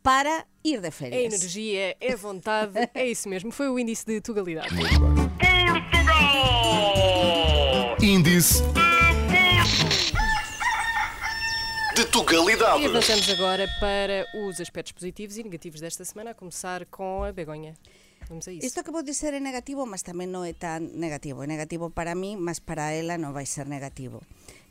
para 0.02 0.44
ir 0.64 0.80
de 0.80 0.88
É 0.88 0.90
férias. 0.90 1.32
energia, 1.32 1.96
é 2.00 2.16
vontade, 2.16 2.72
é 2.92 3.06
isso 3.06 3.28
mesmo. 3.28 3.52
Foi 3.52 3.68
o 3.68 3.78
índice 3.78 4.04
de 4.04 4.20
tugalidade. 4.20 4.74
Índice 8.00 8.62
de 11.94 12.02
E 12.02 12.04
Tugalidade. 12.06 12.86
avançamos 12.86 13.28
agora 13.30 13.66
para 13.80 14.24
os 14.34 14.60
aspectos 14.60 14.92
positivos 14.92 15.36
e 15.36 15.42
negativos 15.42 15.80
desta 15.80 16.04
semana, 16.04 16.30
a 16.30 16.34
começar 16.34 16.86
com 16.86 17.24
a 17.24 17.32
Begonha. 17.32 17.74
Vamos 18.28 18.46
a 18.46 18.52
isso. 18.52 18.66
Isto 18.66 18.84
que 18.84 18.90
vou 18.90 19.02
dizer 19.02 19.34
é 19.34 19.40
negativo, 19.40 19.84
mas 19.86 20.02
tamén 20.06 20.30
non 20.30 20.46
é 20.46 20.54
tan 20.54 20.94
negativo. 20.94 21.42
É 21.42 21.48
negativo 21.48 21.90
para 21.90 22.14
mí, 22.14 22.36
mas 22.36 22.60
para 22.62 22.92
ela 22.94 23.18
non 23.18 23.34
vai 23.34 23.46
ser 23.48 23.66
negativo. 23.66 24.22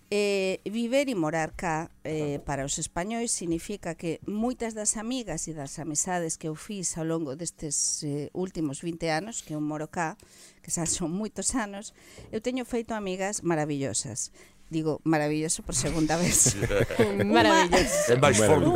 Eh, 0.10 0.62
viver 0.64 1.10
e 1.10 1.16
morar 1.20 1.52
cá 1.52 1.92
eh, 2.08 2.40
para 2.48 2.64
os 2.64 2.80
españois 2.80 3.28
significa 3.28 3.92
que 3.92 4.24
moitas 4.24 4.72
das 4.72 4.96
amigas 4.96 5.52
e 5.52 5.54
das 5.54 5.76
amizades 5.84 6.40
que 6.40 6.48
eu 6.48 6.56
fiz 6.56 6.96
ao 6.96 7.04
longo 7.04 7.36
destes 7.36 8.08
eh, 8.08 8.32
últimos 8.32 8.80
20 8.80 9.04
anos 9.12 9.44
que 9.44 9.52
eu 9.52 9.60
moro 9.60 9.92
cá, 9.92 10.16
que 10.64 10.72
xa 10.72 10.88
son 10.88 11.12
moitos 11.12 11.52
anos, 11.60 11.92
eu 12.32 12.40
teño 12.40 12.64
feito 12.64 12.96
amigas 12.96 13.44
maravillosas. 13.44 14.32
Digo, 14.70 15.00
maravilloso 15.06 15.64
por 15.64 15.76
segunda 15.76 16.18
vez. 16.18 16.56
maravilloso. 17.26 18.12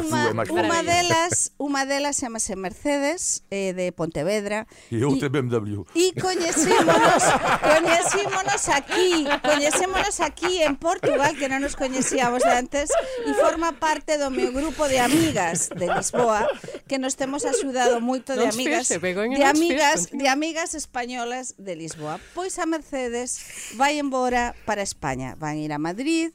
Uma, 0.07 0.31
uma, 0.31 0.43
uma 0.43 0.83
delas, 0.83 1.51
uma 1.59 1.85
delas 1.85 2.15
chamase 2.15 2.55
Mercedes 2.55 3.43
eh, 3.51 3.73
de 3.73 3.91
Pontevedra. 3.91 4.65
E 4.89 5.03
outra 5.03 5.27
BMW. 5.27 5.83
E 5.93 6.13
coñecémonos, 6.15 7.23
coñecémonos 7.59 8.69
aquí, 8.69 9.27
coñecémonos 9.43 10.19
aquí 10.21 10.63
en 10.63 10.79
Portugal, 10.79 11.35
que 11.35 11.51
non 11.51 11.59
nos 11.59 11.75
coñecíamos 11.75 12.39
de 12.39 12.55
antes, 12.55 12.87
e 13.27 13.35
forma 13.35 13.75
parte 13.75 14.15
do 14.15 14.31
meu 14.31 14.55
grupo 14.55 14.87
de 14.87 15.03
amigas 15.03 15.67
de 15.75 15.91
Lisboa, 15.91 16.47
que 16.87 17.03
nos 17.03 17.19
temos 17.19 17.43
axudado 17.43 17.99
moito 17.99 18.31
de 18.39 18.47
amigas, 18.47 18.87
de 18.87 19.43
amigas, 19.43 20.07
de 20.07 20.27
amigas 20.31 20.71
españolas 20.71 21.59
de 21.59 21.75
Lisboa. 21.75 22.15
Pois 22.31 22.55
a 22.63 22.65
Mercedes 22.65 23.75
vai 23.75 23.99
embora 23.99 24.55
para 24.63 24.79
España, 24.79 25.35
van 25.35 25.59
ir 25.59 25.75
a 25.75 25.80
Madrid 25.81 26.29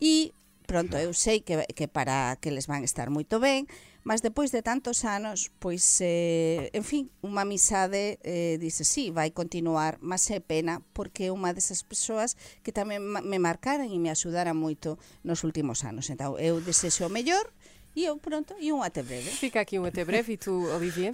e 0.00 0.32
pronto 0.66 0.96
eu 0.96 1.14
sei 1.14 1.40
que, 1.40 1.62
que 1.76 1.86
para 1.86 2.36
que 2.40 2.50
les 2.50 2.66
van 2.66 2.82
estar 2.82 3.12
moito 3.12 3.38
ben, 3.38 3.68
mas 4.06 4.22
depois 4.22 4.54
de 4.54 4.62
tantos 4.62 5.04
anos, 5.04 5.50
pois, 5.58 5.82
eh, 5.98 6.70
en 6.70 6.86
fin, 6.86 7.10
unha 7.26 7.42
amizade 7.42 8.22
eh, 8.22 8.54
dice, 8.62 8.86
sí, 8.86 9.10
vai 9.10 9.34
continuar, 9.34 9.98
mas 9.98 10.30
é 10.30 10.38
pena, 10.38 10.78
porque 10.94 11.26
é 11.26 11.34
unha 11.34 11.50
desas 11.50 11.82
persoas 11.82 12.38
que 12.62 12.70
tamén 12.70 13.02
me 13.02 13.38
marcaran 13.42 13.90
e 13.90 13.98
me 13.98 14.06
axudaran 14.06 14.54
moito 14.54 14.94
nos 15.26 15.42
últimos 15.42 15.82
anos. 15.82 16.06
Entón, 16.06 16.38
eu 16.38 16.62
desexo 16.62 17.02
o 17.02 17.10
mellor 17.10 17.50
e 17.98 18.06
eu 18.06 18.14
pronto, 18.22 18.54
e 18.62 18.70
un 18.70 18.86
até 18.86 19.02
breve. 19.02 19.26
Fica 19.26 19.58
aquí 19.58 19.74
un 19.74 19.90
até 19.90 20.06
breve 20.06 20.34
e 20.34 20.38
tú, 20.38 20.70
Olivier? 20.70 21.10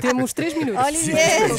Temos 0.00 0.32
três 0.32 0.54
minutos. 0.54 0.84
Olivier! 0.84 1.50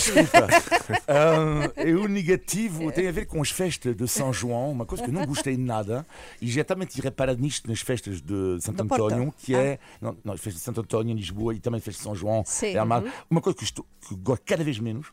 Ah, 1.08 1.72
e 1.86 1.94
o 1.94 2.08
negativo 2.08 2.92
tem 2.92 3.08
a 3.08 3.12
ver 3.12 3.26
com 3.26 3.42
as 3.42 3.50
festas 3.50 3.96
de 3.96 4.08
São 4.08 4.34
João, 4.34 4.72
uma 4.72 4.86
coisa 4.86 5.04
que 5.04 5.10
eu 5.10 5.14
não 5.14 5.26
gostei 5.26 5.56
de 5.56 5.62
nada, 5.62 6.06
e 6.42 6.48
já 6.48 6.64
também 6.64 6.88
tive 6.88 7.04
reparado 7.04 7.42
nisto 7.42 7.70
nas 7.70 7.82
festas 7.82 8.22
de 8.22 8.60
Santo. 8.62 8.82
António, 8.82 9.34
que 9.38 9.56
é. 9.56 9.80
Não, 10.02 10.18
não, 10.24 10.34
as 10.34 10.42
festas 10.42 10.62
de 10.62 10.66
Santo 10.66 10.82
António 10.82 11.14
em 11.14 11.16
Lisboa 11.16 11.54
e 11.54 11.60
também 11.60 11.78
as 11.78 11.84
festas 11.84 12.02
de 12.02 12.04
São 12.04 12.16
João 12.16 12.44
Sim. 12.46 12.68
em 12.68 12.78
Almada. 12.78 13.12
Uma 13.30 13.42
coisa 13.42 13.58
que, 13.58 13.64
estou, 13.64 13.86
que 14.08 14.16
gosto 14.16 14.44
cada 14.46 14.64
vez 14.64 14.80
menos, 14.80 15.08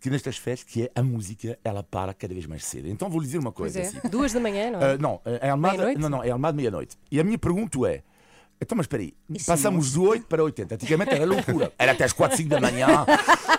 que 0.00 0.10
nestas 0.10 0.36
festas, 0.36 0.68
que 0.68 0.84
é 0.84 0.90
a 0.94 1.02
música, 1.02 1.58
ela 1.64 1.82
para 1.82 2.14
cada 2.14 2.32
vez 2.32 2.46
mais 2.46 2.64
cedo. 2.64 2.88
Então 2.88 3.08
vou 3.08 3.20
lhe 3.20 3.26
dizer 3.26 3.38
uma 3.38 3.52
coisa 3.52 3.80
é. 3.80 3.82
assim. 3.82 4.00
Duas 4.08 4.32
da 4.32 4.40
manhã, 4.40 4.70
não 4.70 4.80
é? 4.80 4.92
Ah, 4.92 4.98
não, 4.98 5.20
é 5.24 5.50
Almada, 5.50 5.94
não, 5.94 6.08
não, 6.08 6.24
é 6.24 6.30
Almada 6.30 6.56
meia-noite. 6.56 6.96
E 7.10 7.20
a 7.20 7.24
minha 7.24 7.38
pergunta 7.38 7.78
é. 7.88 8.02
Então, 8.62 8.76
mas 8.76 8.84
espera 8.84 9.02
aí, 9.02 9.12
passamos 9.44 9.90
é 9.90 9.94
do 9.94 10.04
8 10.04 10.26
para 10.26 10.44
80. 10.44 10.76
Antigamente 10.76 11.10
era 11.12 11.24
loucura. 11.24 11.72
Era 11.76 11.90
até 11.92 12.04
às 12.04 12.12
4, 12.12 12.36
5 12.36 12.48
da 12.48 12.60
manhã. 12.60 12.86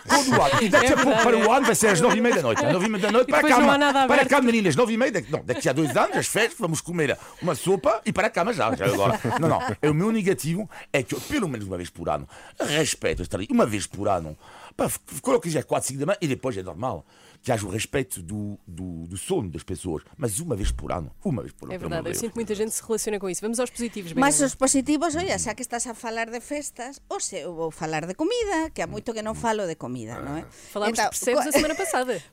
Todo 0.07 0.31
o 0.31 0.41
ano. 0.41 0.61
E 0.63 0.69
daqui 0.69 0.93
a 0.93 0.97
É 0.97 1.03
pouco 1.03 1.21
para 1.21 1.37
é. 1.37 1.45
o 1.45 1.51
ano 1.51 1.65
vai 1.65 1.75
ser 1.75 1.87
às 1.87 1.99
9 1.99 2.17
e 2.17 2.21
meia 2.21 2.35
da 2.35 2.41
noite. 2.41 2.65
Às 2.65 2.71
9 2.71 2.85
e 2.85 2.89
meia 2.89 3.01
da 3.01 3.11
noite, 3.11 3.27
para 3.29 3.39
a 3.45 3.49
cama. 3.49 3.77
para 3.77 4.03
aberto. 4.03 4.29
cá, 4.29 4.41
meninas, 4.41 4.75
9 4.77 4.93
e 4.93 4.97
meia. 4.97 5.11
Daqui, 5.11 5.29
não, 5.29 5.43
daqui 5.43 5.67
a 5.67 5.73
dois 5.73 5.95
anos, 5.97 6.15
as 6.15 6.27
festas, 6.27 6.57
vamos 6.57 6.79
comer 6.79 7.17
uma 7.41 7.53
sopa 7.53 8.01
e 8.05 8.13
para 8.13 8.27
a 8.27 8.29
cama 8.29 8.53
já. 8.53 8.73
já 8.75 8.85
agora. 8.85 9.19
Não, 9.41 9.49
não. 9.49 9.59
É 9.81 9.89
o 9.89 9.93
meu 9.93 10.09
negativo 10.09 10.69
é 10.93 11.03
que 11.03 11.13
eu, 11.15 11.19
pelo 11.19 11.49
menos 11.49 11.67
uma 11.67 11.75
vez 11.75 11.89
por 11.89 12.07
ano, 12.07 12.25
respeito 12.59 13.21
estar 13.23 13.37
ali 13.37 13.47
uma 13.51 13.65
vez 13.65 13.85
por 13.85 14.07
ano. 14.07 14.37
Pá, 14.77 14.89
coloque 15.21 15.49
já 15.49 15.61
4, 15.61 15.87
5 15.89 15.99
da 15.99 16.05
manhã 16.05 16.17
e 16.21 16.27
depois 16.29 16.55
é 16.57 16.63
normal. 16.63 17.05
Que 17.43 17.51
haja 17.51 17.65
o 17.67 17.69
respeito 17.69 18.23
do, 18.23 18.57
do, 18.65 19.03
do 19.05 19.17
sono 19.17 19.49
das 19.51 19.63
pessoas. 19.63 20.01
Mas 20.15 20.39
uma 20.39 20.55
vez 20.55 20.71
por 20.71 20.93
ano. 20.95 21.11
Uma 21.23 21.41
vez 21.43 21.51
por 21.51 21.65
ano. 21.67 21.75
É 21.75 21.77
verdade, 21.77 22.07
eu 22.07 22.15
sinto 22.15 22.31
que 22.31 22.37
muita 22.39 22.55
gente 22.55 22.71
se 22.71 22.81
relaciona 22.81 23.19
com 23.19 23.29
isso. 23.29 23.41
Vamos 23.43 23.59
aos 23.59 23.69
positivos, 23.69 24.13
Mas 24.13 24.35
Begoña. 24.39 24.47
os 24.47 24.55
positivos, 24.55 25.11
olha, 25.19 25.35
xa 25.37 25.51
que 25.53 25.61
estás 25.61 25.83
a 25.87 25.93
falar 25.93 26.31
de 26.31 26.39
festas, 26.39 27.03
hoxe 27.11 27.43
eu 27.43 27.51
vou 27.53 27.67
falar 27.69 28.07
de 28.07 28.15
comida, 28.15 28.71
que 28.71 28.79
há 28.81 28.87
moito 28.87 29.11
que 29.11 29.19
non 29.21 29.35
falo 29.35 29.67
de 29.67 29.75
comida, 29.75 30.23
non 30.23 30.39
é? 30.39 30.47
Falámos 30.71 30.95
Então, 30.95 31.03
de 31.03 31.11
percebes 31.11 31.43
a 31.43 31.51
semana 31.51 31.75
passada. 31.75 32.15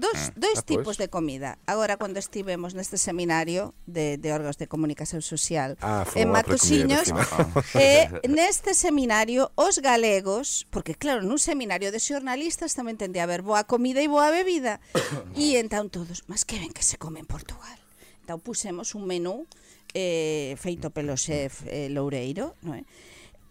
Dos, 0.00 0.32
dois 0.36 0.60
Ah, 0.60 0.64
pois. 0.64 0.64
tipos 0.64 0.96
de 0.96 1.08
comida. 1.12 1.60
Agora, 1.68 2.00
cando 2.00 2.16
estivemos 2.16 2.72
neste 2.72 2.96
seminario 2.96 3.76
de, 3.84 4.16
de 4.16 4.28
órganos 4.32 4.56
de 4.56 4.64
comunicación 4.68 5.20
social 5.20 5.76
Ah, 5.84 6.04
comer, 6.08 6.28
Matosinhos, 6.32 7.12
afinal. 7.12 8.20
e 8.24 8.28
neste 8.28 8.72
seminario 8.72 9.52
os 9.56 9.76
galegos, 9.84 10.64
porque 10.72 10.96
claro, 10.96 11.20
nun 11.28 11.36
seminario 11.36 11.92
de 11.92 12.00
xornalistas 12.00 12.72
tamén 12.72 12.96
tende 12.96 13.20
a 13.20 13.28
haber 13.28 13.44
boa 13.44 13.64
comida 13.68 14.00
e 14.00 14.08
boa 14.08 14.32
bebida. 14.32 14.45
vida. 14.46 14.78
e 15.34 15.58
entón 15.58 15.90
todos, 15.90 16.22
mas 16.30 16.46
que 16.46 16.62
ben 16.62 16.70
que 16.70 16.86
se 16.86 16.96
come 16.96 17.18
en 17.18 17.26
Portugal. 17.26 17.76
Entón 18.22 18.38
pusemos 18.38 18.94
un 18.94 19.10
menú 19.10 19.50
eh, 19.92 20.54
feito 20.62 20.94
pelo 20.94 21.18
chef 21.18 21.66
eh, 21.66 21.90
Loureiro, 21.90 22.54
non 22.62 22.78
é? 22.78 22.86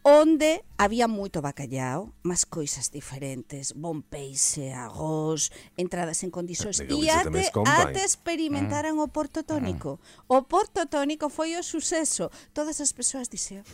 onde 0.05 0.62
había 0.77 1.10
moito 1.10 1.41
bacallao, 1.41 2.13
mas 2.21 2.45
coisas 2.45 2.93
diferentes, 2.93 3.73
bon 3.73 4.05
peixe, 4.05 4.69
arroz, 4.69 5.49
entradas 5.81 6.21
en 6.21 6.29
condicións. 6.29 6.77
E 6.86 7.10
ate, 7.10 7.49
ate 7.65 8.05
experimentaran 8.05 9.01
o 9.01 9.10
porto 9.10 9.41
tónico. 9.41 9.97
O 10.29 10.45
porto 10.45 10.86
tónico 10.86 11.34
foi 11.34 11.58
o 11.58 11.65
suceso. 11.65 12.29
Todas 12.53 12.77
as 12.86 12.93
persoas 12.93 13.34
dixeron, 13.34 13.65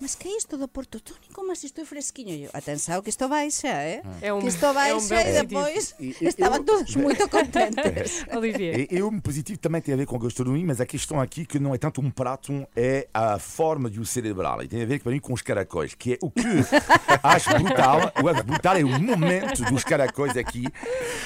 mas 0.00 0.14
que 0.14 0.28
é 0.28 0.36
isto 0.36 0.56
do 0.56 0.68
porto 0.68 1.00
tónico? 1.00 1.44
Mas 1.46 1.62
isto 1.64 1.80
é 1.80 1.84
fresquiño. 1.84 2.34
Eu, 2.44 2.50
atenção 2.52 3.00
que 3.02 3.10
isto 3.10 3.28
baixa, 3.28 3.68
eh? 3.68 4.02
É 4.20 4.32
um- 4.32 4.40
que 4.40 4.48
isto 4.48 4.64
é 4.64 4.70
um 4.70 4.74
baixa 4.74 4.94
e 4.96 4.98
positivo. 5.34 5.46
depois 5.46 5.94
E- 6.00 6.16
e- 6.20 6.28
estavam 6.28 6.58
eu- 6.58 6.64
todos 6.64 6.94
muito 6.96 7.28
contentes. 7.28 8.24
Olivier. 8.34 8.80
E, 8.90 8.96
e 8.96 9.02
o 9.02 9.20
positivo 9.20 9.58
também 9.58 9.80
tem 9.80 9.94
a 9.94 9.96
ver 9.96 10.06
com 10.06 10.16
a 10.16 10.18
gastronomia, 10.18 10.64
mas 10.66 10.80
a 10.80 10.86
questão 10.86 11.20
aqui 11.20 11.44
que 11.46 11.58
não 11.58 11.74
é 11.74 11.78
tanto 11.78 12.00
um 12.00 12.10
prato, 12.10 12.66
é 12.76 13.08
a 13.14 13.38
forma 13.38 13.88
de 13.90 14.00
o 14.00 14.04
celebrar. 14.06 14.62
E 14.64 14.68
tem 14.68 14.82
a 14.82 14.86
ver 14.86 15.00
para 15.02 15.12
mim 15.12 15.20
com 15.20 15.32
os 15.32 15.42
caracóis, 15.42 15.94
que 15.94 16.14
é 16.14 16.18
o 16.20 16.30
que 16.30 16.42
acho 17.22 17.50
brutal. 17.58 18.12
O 18.22 18.28
acho 18.28 18.44
brutal 18.44 18.76
é 18.76 18.84
o 18.84 18.88
momento 19.00 19.64
dos 19.64 19.84
caracóis 19.84 20.36
aqui, 20.36 20.64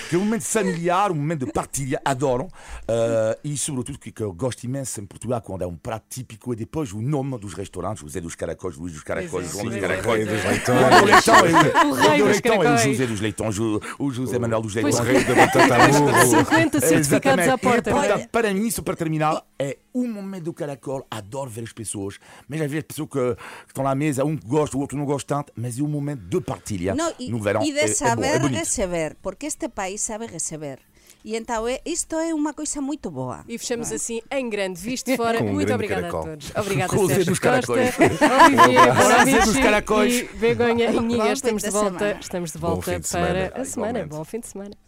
que 0.08 0.14
é 0.16 0.18
um 0.18 0.24
momento 0.24 0.42
familiar, 0.44 1.10
um 1.10 1.14
momento 1.14 1.46
de 1.46 1.52
partilha, 1.52 2.00
adoro. 2.04 2.48
Ah, 2.88 3.36
e 3.42 3.56
sobretudo 3.56 3.98
que, 3.98 4.10
que 4.12 4.22
eu 4.22 4.32
gosto 4.32 4.64
imenso 4.64 5.00
em 5.00 5.06
Portugal 5.06 5.40
quando 5.40 5.62
é 5.62 5.66
um 5.66 5.76
prato 5.76 6.04
típico 6.08 6.52
e 6.52 6.56
depois 6.56 6.92
o 6.92 7.00
nome 7.00 7.38
dos 7.38 7.54
restaurantes, 7.54 8.02
José 8.02 8.20
dos 8.20 8.34
Caracóis, 8.34 8.59
Luís 8.76 8.92
dos 8.92 9.02
Caracóis, 9.02 9.50
João 9.50 9.64
dos 9.64 9.74
sim, 9.74 9.80
Caracóis. 9.80 10.26
Rei 10.26 10.36
dos 10.36 10.44
O 10.44 10.48
leitões. 10.48 10.80
O 11.00 11.90
o 11.90 11.94
rei 11.94 12.22
o 12.22 12.26
dos 12.26 12.32
Leitão 12.32 12.52
é 12.54 12.58
o 12.58 12.62
caracóis. 12.62 12.82
José 12.82 13.06
dos 13.06 13.20
Leitões, 13.20 13.58
o, 13.58 13.80
o 13.98 14.10
José 14.10 14.38
Manuel 14.38 14.62
dos 14.62 14.74
Leitões. 14.74 14.98
O 14.98 15.02
rei 15.02 15.24
da 15.24 15.34
batata 15.34 15.88
burro. 15.88 16.26
50 16.44 16.80
certificados 16.80 17.48
à 17.48 17.58
porta. 17.58 17.90
É? 17.90 17.92
portanto, 17.92 18.28
para 18.30 18.54
mim, 18.54 18.70
só 18.70 18.82
para 18.82 18.96
terminar, 18.96 19.42
é 19.58 19.78
um 19.94 20.06
momento 20.06 20.44
do 20.44 20.52
caracol. 20.52 21.06
Adoro 21.10 21.50
ver 21.50 21.64
as 21.64 21.72
pessoas, 21.72 22.18
mas 22.48 22.60
às 22.60 22.70
vezes 22.70 22.84
pessoas 22.86 23.08
que, 23.08 23.36
estão 23.66 23.84
na 23.84 23.94
mesa, 23.94 24.24
um 24.24 24.36
que 24.36 24.46
gosta, 24.46 24.76
o 24.76 24.80
outro 24.80 24.96
não 24.96 25.04
gosta 25.04 25.36
tanto, 25.36 25.52
mas 25.56 25.78
é 25.78 25.82
um 25.82 25.88
momento 25.88 26.20
de 26.20 26.40
partilha 26.40 26.94
No, 26.94 27.40
verão. 27.40 27.62
e 27.62 27.72
de 27.72 27.78
é 27.78 27.88
saber 27.88 28.26
é 28.26 28.38
bonito. 28.38 28.58
receber, 28.58 29.16
porque 29.22 29.46
este 29.46 29.68
país 29.68 30.00
sabe 30.00 30.26
receber. 30.26 30.78
E 31.24 31.36
então 31.36 31.66
é, 31.68 31.80
isto 31.84 32.16
é 32.16 32.32
uma 32.34 32.52
coisa 32.54 32.80
muito 32.80 33.10
boa. 33.10 33.44
E 33.48 33.58
fechamos 33.58 33.92
assim 33.92 34.20
em 34.30 34.48
grande, 34.48 34.80
visto 34.80 35.14
fora. 35.16 35.38
Com 35.38 35.44
um 35.44 35.52
Muito 35.52 35.66
grande 35.66 35.74
obrigada 35.74 36.00
caracol. 36.02 36.20
a 36.20 36.24
todos. 36.24 36.52
Obrigada, 36.56 36.96
Com 36.96 37.02
o 37.02 37.06
Zé 37.08 37.14
Sérgio 37.14 37.30
dos 37.32 37.38
Costa, 37.38 37.60
caracóis. 37.74 37.94
Olivier 38.00 38.86
Com 38.86 38.90
o 38.90 38.94
Zé 38.94 39.02
Bonavici 39.02 39.46
dos 39.46 39.56
caracóis. 39.58 40.14
e 40.20 40.24
Begonha 40.36 40.90
Inhiga. 40.92 41.24
fim 41.24 41.32
Estamos 41.32 41.62
de 41.62 41.70
volta, 41.70 42.18
estamos 42.20 42.52
de 42.52 42.58
volta 42.58 42.92
para 42.92 43.02
semana. 43.02 43.52
a 43.54 43.64
semana. 43.64 44.06
Bom 44.06 44.24
fim 44.24 44.40
de 44.40 44.46
semana. 44.48 44.80